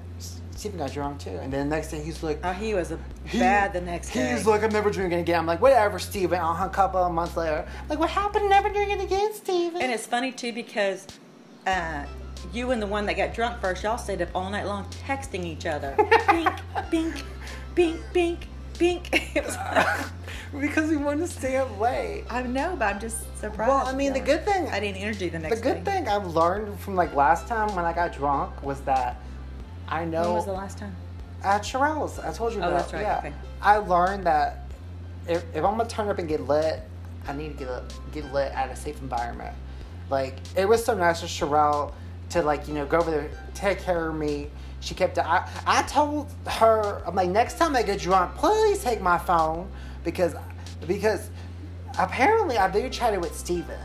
Steven 0.53 0.79
got 0.79 0.93
drunk 0.93 1.21
too. 1.21 1.31
And 1.31 1.51
then 1.53 1.69
the 1.71 1.77
next 1.77 1.91
day 1.91 2.03
he's 2.03 2.23
like, 2.23 2.39
Oh, 2.45 2.53
he 2.53 2.75
was 2.75 2.91
a 2.93 2.99
He- 3.25 3.39
bad 3.39 3.73
the 3.73 3.81
next 3.81 4.11
day. 4.13 4.33
He's 4.35 4.47
like, 4.47 4.63
I'm 4.63 4.71
never 4.71 4.91
drinking 4.91 5.21
again. 5.21 5.39
I'm 5.41 5.47
like, 5.47 5.61
whatever, 5.63 5.99
Steven. 5.99 6.39
I'll 6.39 6.67
a 6.67 6.69
couple 6.69 7.01
of 7.03 7.13
months 7.13 7.37
later. 7.37 7.67
Like, 7.89 7.99
what 7.99 8.11
happened? 8.11 8.49
Never 8.51 8.69
drinking 8.69 9.01
again, 9.01 9.33
Steven. 9.35 9.81
And 9.81 9.91
it's 9.93 10.07
funny 10.07 10.33
too 10.33 10.53
because 10.53 11.07
uh, 11.67 12.05
you 12.53 12.71
and 12.73 12.81
the 12.83 12.87
one 12.87 13.07
that 13.07 13.17
got 13.17 13.33
drunk 13.35 13.61
first, 13.61 13.83
y'all 13.83 13.99
stayed 13.99 14.21
up 14.23 14.29
all 14.35 14.51
night 14.51 14.67
long 14.67 14.85
texting 15.07 15.45
each 15.45 15.67
other. 15.67 15.95
bink, 16.29 16.51
bink, 16.91 17.25
bink, 17.75 18.01
bink, 18.13 18.47
bink. 18.79 19.09
It 19.37 19.45
was 19.45 19.57
like, 19.57 20.07
because 20.59 20.91
we 20.91 20.97
wanted 20.97 21.21
to 21.21 21.29
stay 21.29 21.57
up 21.57 21.79
late. 21.81 22.25
I 22.31 22.43
know, 22.43 22.75
but 22.79 22.95
I'm 22.95 23.01
just 23.01 23.21
surprised. 23.39 23.69
Well, 23.69 23.87
I 23.87 23.93
mean, 23.95 24.13
the 24.13 24.21
good 24.21 24.45
thing, 24.45 24.69
I 24.69 24.81
didn't 24.81 24.99
energy 24.99 25.29
the 25.29 25.39
next. 25.39 25.57
the 25.57 25.63
good 25.63 25.85
day. 25.85 25.93
thing 25.93 26.09
I've 26.09 26.27
learned 26.35 26.79
from 26.81 26.97
like 26.97 27.15
last 27.15 27.47
time 27.47 27.75
when 27.77 27.85
I 27.85 27.93
got 27.93 28.13
drunk 28.13 28.63
was 28.63 28.81
that 28.83 29.21
I 29.89 30.05
know 30.05 30.23
When 30.23 30.33
was 30.35 30.45
the 30.47 30.53
last 30.53 30.79
time? 30.79 30.95
at 31.45 31.63
Sherelle's. 31.63 32.19
I 32.19 32.33
told 32.33 32.53
you 32.53 32.61
Oh, 32.61 32.69
about. 32.69 32.81
that's 32.81 32.93
right, 32.93 33.03
Yeah, 33.03 33.19
okay. 33.19 33.33
I 33.63 33.77
learned 33.79 34.25
that 34.25 34.65
if, 35.29 35.43
if 35.55 35.65
I'm 35.65 35.77
gonna 35.77 35.89
turn 35.89 36.09
up 36.09 36.19
and 36.19 36.29
get 36.29 36.47
lit, 36.47 36.81
I 37.29 37.33
need 37.33 37.57
to 37.59 37.65
get 37.65 37.71
lit, 37.71 37.95
get 38.13 38.33
lit 38.33 38.53
at 38.53 38.71
a 38.71 38.77
safe 38.77 39.01
environment. 39.01 39.55
Like 40.11 40.37
it 40.57 40.69
was 40.69 40.85
so 40.85 40.95
nice 40.95 41.23
of 41.23 41.29
Sherelle 41.29 41.93
to 42.31 42.43
like 42.43 42.67
you 42.69 42.75
know 42.75 42.87
go 42.87 42.99
over 42.99 43.11
there, 43.11 43.31
take 43.55 43.81
care 43.81 44.09
of 44.09 44.15
me. 44.17 44.49
She 44.81 44.95
kept. 44.95 45.19
I 45.19 45.49
I 45.67 45.83
told 45.83 46.33
her 46.47 47.03
I'm 47.07 47.15
like 47.15 47.29
next 47.29 47.59
time 47.59 47.77
I 47.77 47.83
get 47.83 48.01
drunk, 48.01 48.35
please 48.37 48.83
take 48.83 49.01
my 49.01 49.19
phone 49.19 49.71
because 50.05 50.35
because 50.87 51.31
apparently 51.99 52.57
I 52.59 52.69
video 52.69 52.89
chatted 52.89 53.21
with 53.21 53.37
Steven 53.37 53.79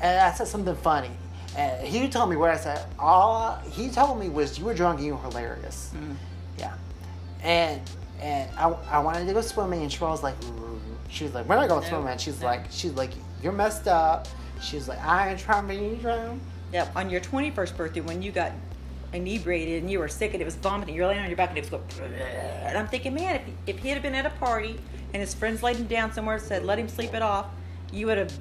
and 0.00 0.20
I 0.20 0.32
said 0.32 0.48
something 0.48 0.74
funny. 0.76 1.10
And 1.56 1.86
he 1.86 2.08
told 2.08 2.30
me 2.30 2.36
what 2.36 2.50
I 2.50 2.56
said. 2.56 2.84
All 2.98 3.56
he 3.70 3.90
told 3.90 4.18
me 4.20 4.28
was 4.28 4.58
you 4.58 4.64
were 4.64 4.74
drunk 4.74 4.98
and 4.98 5.06
you 5.06 5.14
were 5.16 5.22
hilarious. 5.22 5.90
Mm-hmm. 5.94 6.12
Yeah. 6.58 6.74
And 7.42 7.80
and 8.20 8.50
I, 8.56 8.68
I 8.88 8.98
wanted 9.00 9.26
to 9.26 9.32
go 9.32 9.40
swimming 9.40 9.82
and 9.82 9.90
she 9.92 9.98
was 10.00 10.22
like 10.22 10.34
"Ooh." 10.44 10.80
she 11.08 11.24
was 11.24 11.34
like 11.34 11.48
we're 11.48 11.56
not 11.56 11.68
going 11.68 11.82
No, 11.82 11.88
swimming. 11.88 12.18
She's 12.18 12.40
no. 12.40 12.46
like 12.46 12.66
she's 12.70 12.92
like 12.92 13.10
you're 13.42 13.52
messed 13.52 13.88
up. 13.88 14.28
She's 14.62 14.88
like 14.88 15.02
I 15.04 15.30
ain't 15.30 15.40
trying 15.40 15.66
to 15.68 15.74
be 15.74 15.96
drown. 15.96 16.40
Yep. 16.72 16.94
On 16.94 17.10
your 17.10 17.20
21st 17.20 17.76
birthday, 17.76 18.00
when 18.00 18.22
you 18.22 18.30
got 18.30 18.52
inebriated 19.12 19.82
and 19.82 19.90
you 19.90 19.98
were 19.98 20.08
sick 20.08 20.32
and 20.32 20.40
it 20.42 20.44
was 20.44 20.56
vomiting, 20.56 20.94
you're 20.94 21.06
laying 21.06 21.20
on 21.20 21.28
your 21.28 21.36
back 21.36 21.50
and 21.50 21.58
it 21.58 21.62
was 21.62 21.70
going. 21.70 22.12
And 22.12 22.78
I'm 22.78 22.86
thinking, 22.88 23.14
man, 23.14 23.36
if, 23.66 23.76
if 23.76 23.82
he 23.82 23.88
had 23.88 24.02
been 24.02 24.14
at 24.14 24.26
a 24.26 24.30
party 24.30 24.78
and 25.12 25.20
his 25.20 25.34
friends 25.34 25.62
laid 25.62 25.76
him 25.76 25.86
down 25.86 26.12
somewhere 26.12 26.36
and 26.36 26.44
said, 26.44 26.64
let 26.64 26.78
him 26.78 26.88
sleep 26.88 27.14
it 27.14 27.22
off, 27.22 27.46
you 27.92 28.06
would 28.06 28.18
have. 28.18 28.32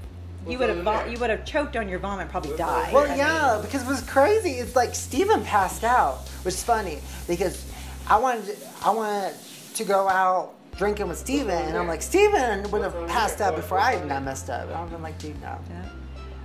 You 0.47 0.57
would 0.57 0.69
have 0.69 0.83
vom- 0.83 1.11
you 1.11 1.19
would 1.19 1.29
have 1.29 1.43
choked 1.43 1.75
on 1.75 1.89
your 1.89 1.99
vomit, 1.99 2.21
and 2.21 2.29
probably 2.29 2.55
died. 2.55 2.93
Well, 2.93 3.03
I 3.03 3.09
mean, 3.09 3.17
yeah, 3.17 3.59
because 3.61 3.83
it 3.83 3.87
was 3.89 4.01
crazy. 4.03 4.51
It's 4.51 4.73
like 4.73 4.95
Steven 4.95 5.43
passed 5.43 5.83
out, 5.83 6.19
which 6.43 6.53
is 6.53 6.63
funny 6.63 6.99
because 7.27 7.69
I 8.07 8.17
wanted 8.17 8.45
to, 8.45 8.55
I 8.81 8.89
wanted 8.89 9.35
to 9.75 9.83
go 9.83 10.07
out 10.07 10.55
drinking 10.77 11.09
with 11.09 11.17
Steven, 11.17 11.49
and 11.49 11.77
I'm 11.77 11.89
like 11.89 12.01
Steven 12.01 12.71
would 12.71 12.81
have 12.83 12.95
passed 13.09 13.41
out 13.41 13.57
before 13.57 13.79
I 13.79 13.97
even 13.97 14.07
got 14.07 14.23
messed 14.23 14.49
up. 14.49 14.69
And 14.69 14.95
I'm 14.95 15.01
like, 15.03 15.19
dude, 15.19 15.39
no. 15.41 15.59
yeah. 15.69 15.85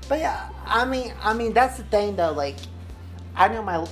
But 0.08 0.18
yeah, 0.18 0.48
I 0.66 0.84
mean, 0.84 1.14
I 1.22 1.32
mean 1.32 1.52
that's 1.52 1.76
the 1.76 1.84
thing 1.84 2.16
though. 2.16 2.32
Like, 2.32 2.56
I 3.36 3.46
know 3.46 3.62
my, 3.62 3.86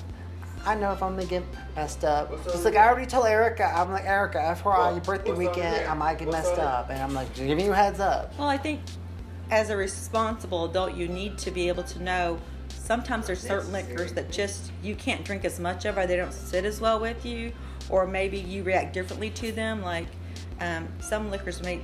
I 0.64 0.75
know 0.75 0.92
if 0.92 1.02
I'm 1.02 1.16
gonna 1.16 1.26
get 1.26 1.42
messed 1.75 2.04
up. 2.04 2.31
Just 2.45 2.64
like 2.64 2.76
I 2.76 2.88
already 2.88 3.07
told 3.07 3.26
Erica, 3.26 3.64
I'm 3.64 3.90
like 3.90 4.04
Erica, 4.04 4.38
FYI, 4.38 4.92
your 4.92 5.00
birthday 5.00 5.33
weekend, 5.33 5.88
I 5.88 5.95
might 5.95 6.19
get 6.19 6.31
messed 6.31 6.59
up, 6.59 6.90
and 6.90 7.00
I'm 7.00 7.14
like 7.14 7.35
giving 7.35 7.64
you 7.64 7.73
a 7.73 7.76
heads 7.76 8.00
up. 8.00 8.37
Well, 8.38 8.49
I 8.49 8.59
think 8.59 8.81
as 9.50 9.71
a 9.71 9.76
responsible 9.76 10.64
adult, 10.66 10.95
you 10.95 11.09
need 11.09 11.37
to 11.38 11.50
be 11.50 11.69
able 11.69 11.83
to 11.85 12.02
know 12.02 12.38
sometimes 12.69 13.26
there's 13.26 13.40
certain 13.40 13.73
liquors 13.73 14.12
that 14.12 14.31
just 14.31 14.71
you 14.83 14.95
can't 14.95 15.25
drink 15.25 15.45
as 15.45 15.59
much 15.59 15.85
of, 15.85 15.99
or 15.99 16.07
they 16.07 16.16
don't 16.16 16.33
sit 16.33 16.64
as 16.64 16.81
well 16.81 17.00
with 17.00 17.26
you, 17.26 17.52
or 17.88 18.07
maybe 18.07 18.38
you 18.38 18.62
react 18.62 18.92
differently 18.92 19.31
to 19.31 19.52
them. 19.52 19.83
Like 19.83 20.07
um, 20.61 20.88
some 21.00 21.31
liquors 21.31 21.61
may 21.62 21.81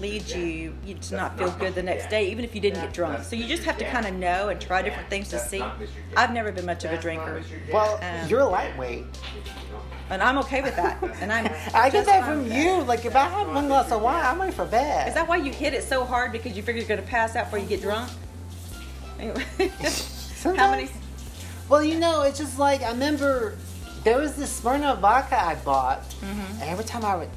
lead 0.00 0.28
you, 0.30 0.74
you 0.84 0.94
to 0.94 1.14
not 1.14 1.36
feel 1.38 1.50
good 1.52 1.74
the 1.74 1.82
next 1.82 2.08
day, 2.08 2.30
even 2.30 2.44
if 2.44 2.54
you 2.54 2.60
didn't 2.60 2.80
get 2.80 2.92
drunk. 2.92 3.22
So 3.24 3.36
you 3.36 3.46
just 3.46 3.64
have 3.64 3.76
to 3.78 3.84
kind 3.90 4.06
of 4.06 4.14
know 4.14 4.48
and 4.48 4.60
try 4.60 4.82
different 4.82 5.08
things 5.10 5.28
to 5.28 5.38
see. 5.38 5.62
I've 6.16 6.32
never 6.32 6.50
been 6.52 6.66
much 6.66 6.84
of 6.84 6.92
a 6.92 6.98
drinker, 6.98 7.42
Well, 7.72 7.98
Um, 8.02 8.28
you're 8.28 8.44
lightweight. 8.44 9.04
and 10.10 10.22
I'm 10.22 10.38
okay 10.38 10.62
with 10.62 10.74
that. 10.76 11.02
And 11.20 11.32
I'm 11.32 11.46
I 11.74 11.90
get 11.90 12.06
that 12.06 12.24
from 12.24 12.44
with 12.44 12.52
you. 12.52 12.82
Like 12.82 13.04
if 13.04 13.14
I 13.14 13.28
have 13.28 13.48
one 13.48 13.68
glass 13.68 13.92
of 13.92 14.00
wine, 14.02 14.24
I'm 14.24 14.40
ready 14.40 14.52
for 14.52 14.64
bed. 14.64 15.08
Is 15.08 15.14
that 15.14 15.28
why 15.28 15.36
you 15.36 15.52
hit 15.52 15.74
it 15.74 15.84
so 15.84 16.04
hard 16.04 16.32
because 16.32 16.56
you 16.56 16.62
figure 16.62 16.80
you're 16.80 16.88
going 16.88 17.00
to 17.02 17.06
pass 17.06 17.36
out 17.36 17.44
before 17.46 17.58
you 17.58 17.66
get 17.66 17.82
drunk? 17.82 18.10
Anyway, 19.18 19.44
how 20.42 20.70
many? 20.70 20.88
Well, 21.68 21.84
you 21.84 21.98
know, 21.98 22.22
it's 22.22 22.38
just 22.38 22.58
like 22.58 22.82
I 22.82 22.90
remember 22.90 23.56
there 24.02 24.18
was 24.18 24.34
this 24.34 24.60
Smirnoff 24.60 24.98
vodka 25.00 25.38
I 25.40 25.56
bought, 25.56 26.02
Mm-hmm. 26.20 26.60
and 26.60 26.70
every 26.70 26.84
time 26.84 27.04
I 27.04 27.16
would 27.16 27.28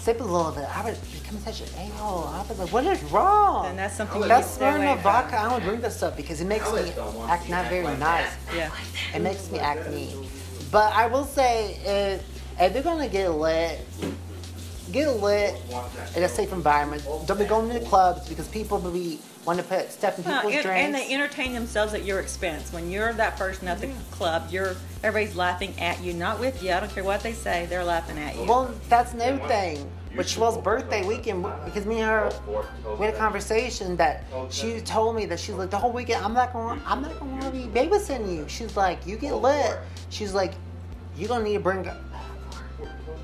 sip 0.00 0.20
a 0.20 0.24
little 0.24 0.52
bit, 0.52 0.64
I 0.64 0.84
would 0.84 0.98
become 1.12 1.38
such 1.40 1.60
an 1.60 1.68
a-hole. 1.76 2.26
I 2.28 2.42
was 2.48 2.58
like, 2.58 2.72
"What 2.72 2.84
is 2.84 3.02
wrong?" 3.04 3.66
And 3.66 3.78
that's 3.78 3.96
something 3.96 4.22
you 4.22 4.28
That's 4.28 4.58
need 4.58 4.66
to 4.66 4.72
Smirnoff 4.72 5.02
vodka. 5.02 5.40
I 5.40 5.48
don't 5.48 5.62
drink 5.62 5.82
that 5.82 5.92
stuff 5.92 6.16
because 6.16 6.40
it 6.40 6.46
makes 6.46 6.72
me 6.72 6.92
act 7.28 7.48
not 7.48 7.66
very 7.68 7.96
nice. 7.98 8.30
Yeah. 8.56 8.70
It 9.14 9.20
makes 9.20 9.50
me 9.50 9.58
act 9.58 9.90
mean. 9.90 10.26
But 10.70 10.92
I 10.94 11.06
will 11.06 11.24
say, 11.24 11.74
if, 11.84 12.24
if 12.60 12.74
you're 12.74 12.82
gonna 12.82 13.08
get 13.08 13.30
lit, 13.30 13.80
get 14.92 15.08
lit 15.20 15.54
in 16.16 16.22
a 16.22 16.28
safe 16.28 16.52
environment. 16.52 17.02
Don't 17.26 17.38
be 17.38 17.44
going 17.44 17.70
to 17.70 17.78
the 17.78 17.84
clubs 17.86 18.28
because 18.28 18.48
people 18.48 18.78
will 18.78 18.90
be 18.92 19.18
want 19.46 19.58
to 19.58 19.64
put 19.64 19.90
stuff 19.90 20.18
in 20.18 20.24
Well, 20.24 20.40
people's 20.42 20.54
and, 20.56 20.62
drinks. 20.64 20.84
and 20.86 20.94
they 20.94 21.14
entertain 21.14 21.54
themselves 21.54 21.94
at 21.94 22.04
your 22.04 22.20
expense. 22.20 22.72
When 22.72 22.90
you're 22.90 23.12
that 23.14 23.36
person 23.36 23.68
at 23.68 23.80
the 23.80 23.88
club, 24.10 24.48
you're 24.50 24.74
everybody's 25.02 25.34
laughing 25.36 25.74
at 25.80 26.00
you, 26.02 26.12
not 26.12 26.38
with 26.40 26.62
you. 26.62 26.72
I 26.72 26.80
don't 26.80 26.92
care 26.92 27.04
what 27.04 27.22
they 27.22 27.32
say; 27.32 27.66
they're 27.66 27.84
laughing 27.84 28.18
at 28.18 28.36
you. 28.36 28.44
Well, 28.44 28.74
that's 28.88 29.14
another 29.14 29.38
thing. 29.48 29.90
Which 30.16 30.36
was 30.36 30.58
birthday 30.58 31.06
weekend 31.06 31.46
because 31.64 31.86
me 31.86 32.00
and 32.00 32.10
her 32.10 32.30
we 32.98 33.06
had 33.06 33.14
a 33.14 33.16
conversation 33.18 33.96
that 33.98 34.24
she 34.50 34.80
told 34.80 35.14
me 35.14 35.24
that 35.26 35.38
she's 35.38 35.54
like 35.54 35.70
the 35.70 35.78
whole 35.78 35.92
weekend 35.92 36.24
I'm 36.24 36.34
not 36.34 36.52
gonna 36.52 36.82
I'm 36.84 37.00
not 37.00 37.16
gonna 37.20 37.50
be 37.52 37.64
babysitting 37.66 38.34
you. 38.36 38.44
She's 38.48 38.76
like 38.76 39.06
you 39.06 39.16
get 39.16 39.34
lit. 39.36 39.78
She's 40.08 40.34
like 40.34 40.54
you're 41.16 41.28
gonna 41.28 41.44
need 41.44 41.54
to 41.54 41.60
bring 41.60 41.88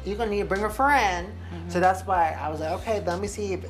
you're 0.05 0.17
gonna 0.17 0.31
need 0.31 0.39
to 0.41 0.45
bring 0.47 0.63
a 0.63 0.71
friend. 0.71 1.29
So 1.69 1.81
that's 1.81 2.03
why 2.07 2.37
I 2.41 2.49
was 2.49 2.61
like 2.61 2.71
okay 2.81 3.03
let 3.05 3.21
me 3.21 3.29
see 3.29 3.53
if 3.53 3.65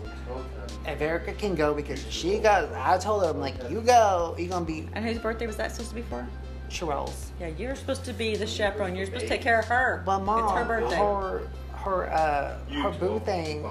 if 0.86 1.00
Erica 1.00 1.32
can 1.32 1.54
go 1.54 1.74
because 1.74 2.04
she 2.12 2.38
got 2.38 2.72
I 2.72 2.98
told 2.98 3.24
her 3.24 3.30
I'm 3.30 3.40
like 3.40 3.56
you 3.70 3.80
go 3.80 4.34
you're 4.38 4.48
gonna 4.48 4.64
be 4.64 4.88
and 4.92 5.04
whose 5.04 5.18
birthday 5.18 5.46
was 5.46 5.56
that 5.56 5.72
supposed 5.72 5.90
to 5.90 5.96
be 5.96 6.02
for? 6.02 6.26
Sherelle's. 6.68 7.32
Yeah, 7.40 7.48
you're 7.58 7.76
supposed 7.76 8.04
to 8.04 8.12
be 8.12 8.36
the 8.36 8.46
chaperone. 8.46 8.96
You're 8.96 9.06
supposed 9.06 9.24
to 9.24 9.28
take 9.28 9.42
care 9.42 9.60
of 9.60 9.66
her. 9.66 10.02
But 10.04 10.20
mom, 10.20 10.44
it's 10.44 10.52
her 10.52 10.64
birthday. 10.64 10.96
her 10.96 11.48
her 11.76 12.12
uh 12.12 12.58
her 12.82 12.90
boo 12.90 13.20
thing 13.20 13.64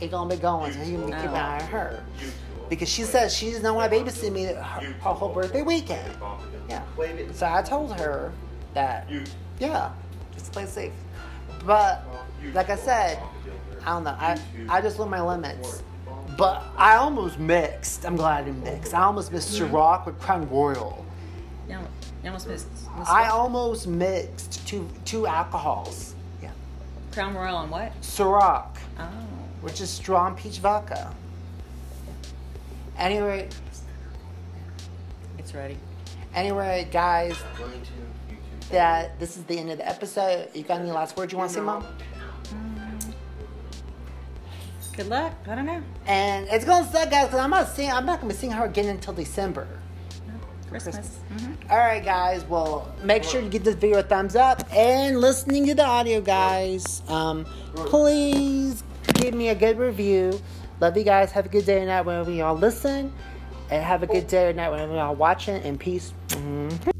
ain't 0.00 0.10
gonna 0.10 0.34
be 0.34 0.40
going, 0.40 0.72
so 0.72 0.82
you 0.82 0.96
can 0.96 1.06
be 1.06 1.12
keeping 1.12 1.28
an 1.28 1.36
eye 1.36 1.60
on 1.60 1.68
her. 1.68 2.04
Because 2.70 2.88
she 2.88 3.02
says 3.02 3.34
she 3.36 3.50
doesn't 3.50 3.74
want 3.74 3.92
to 3.92 3.98
babysit 3.98 4.32
me 4.32 4.44
her, 4.44 4.54
her 4.54 4.90
whole 4.94 5.28
birthday 5.32 5.62
weekend. 5.62 6.16
Yeah. 6.68 6.82
So 7.32 7.46
I 7.46 7.62
told 7.62 7.98
her 8.00 8.32
that 8.72 9.08
yeah, 9.58 9.92
just 10.32 10.52
play 10.52 10.66
safe. 10.66 10.92
But 11.66 12.04
like 12.52 12.70
I 12.70 12.76
said, 12.76 13.18
I 13.82 13.86
don't 13.86 14.04
know. 14.04 14.16
I 14.18 14.38
I 14.68 14.80
just 14.80 14.98
know 14.98 15.06
my 15.06 15.20
limits. 15.20 15.82
But 16.36 16.64
I 16.76 16.96
almost 16.96 17.38
mixed. 17.38 18.04
I'm 18.04 18.16
glad 18.16 18.42
I 18.42 18.44
didn't 18.46 18.64
mix. 18.64 18.92
I 18.92 19.02
almost 19.02 19.32
mixed 19.32 19.54
mm. 19.54 19.68
Ciroc 19.70 20.04
with 20.06 20.18
Crown 20.20 20.48
Royal. 20.50 21.04
You 21.68 21.76
almost, 21.76 21.92
you 22.22 22.28
almost 22.28 22.48
missed. 22.48 22.68
missed 22.98 23.10
I 23.10 23.28
almost 23.28 23.86
mixed 23.86 24.66
two 24.66 24.88
two 25.04 25.26
alcohols. 25.26 26.14
Yeah. 26.42 26.50
Crown 27.12 27.34
Royal 27.34 27.60
and 27.60 27.70
what? 27.70 27.92
Ciroc, 28.00 28.76
Oh, 28.98 29.04
which 29.60 29.80
is 29.80 29.90
strong 29.90 30.34
peach 30.34 30.58
vodka. 30.58 31.14
Anyway, 32.98 33.48
it's 35.38 35.54
ready. 35.54 35.76
anyway, 36.34 36.88
guys, 36.92 37.36
that 38.70 39.18
this 39.20 39.36
is 39.36 39.44
the 39.44 39.58
end 39.58 39.70
of 39.70 39.78
the 39.78 39.88
episode. 39.88 40.48
You 40.54 40.62
got 40.62 40.80
any 40.80 40.90
last 40.90 41.16
words 41.16 41.32
you 41.32 41.38
want 41.38 41.50
to 41.50 41.54
say, 41.56 41.60
Mom? 41.60 41.84
Good 44.96 45.08
luck. 45.08 45.32
I 45.48 45.54
don't 45.56 45.66
know. 45.66 45.82
And 46.06 46.46
it's 46.50 46.64
gonna 46.64 46.88
suck, 46.90 47.10
guys, 47.10 47.26
because 47.26 47.40
I'm 47.40 47.50
not 47.50 47.68
seeing. 47.68 47.90
I'm 47.90 48.06
not 48.06 48.20
gonna 48.20 48.32
be 48.32 48.38
seeing 48.38 48.52
her 48.52 48.64
again 48.64 48.86
until 48.86 49.12
December. 49.12 49.66
Christmas. 50.68 51.18
hmm 51.36 51.52
All 51.70 51.78
right, 51.78 52.04
guys. 52.04 52.44
Well, 52.44 52.92
make 53.02 53.22
sure 53.24 53.40
to 53.40 53.48
give 53.48 53.64
this 53.64 53.74
video 53.74 53.98
a 53.98 54.02
thumbs 54.02 54.34
up 54.36 54.62
and 54.72 55.20
listening 55.20 55.66
to 55.66 55.74
the 55.74 55.84
audio, 55.84 56.20
guys. 56.20 57.02
Um, 57.08 57.44
please 57.74 58.82
give 59.14 59.34
me 59.34 59.48
a 59.48 59.54
good 59.54 59.78
review. 59.78 60.40
Love 60.80 60.96
you 60.96 61.04
guys. 61.04 61.32
Have 61.32 61.46
a 61.46 61.48
good 61.48 61.66
day 61.66 61.82
or 61.82 61.86
night 61.86 62.02
whenever 62.02 62.30
y'all 62.30 62.56
listen, 62.56 63.12
and 63.70 63.82
have 63.84 64.02
a 64.04 64.06
good 64.06 64.26
day 64.28 64.48
or 64.50 64.52
night 64.52 64.70
whenever 64.70 64.94
y'all 64.94 65.14
watching. 65.16 65.56
And 65.62 65.78
peace. 65.78 66.12
Mhm. 66.28 66.93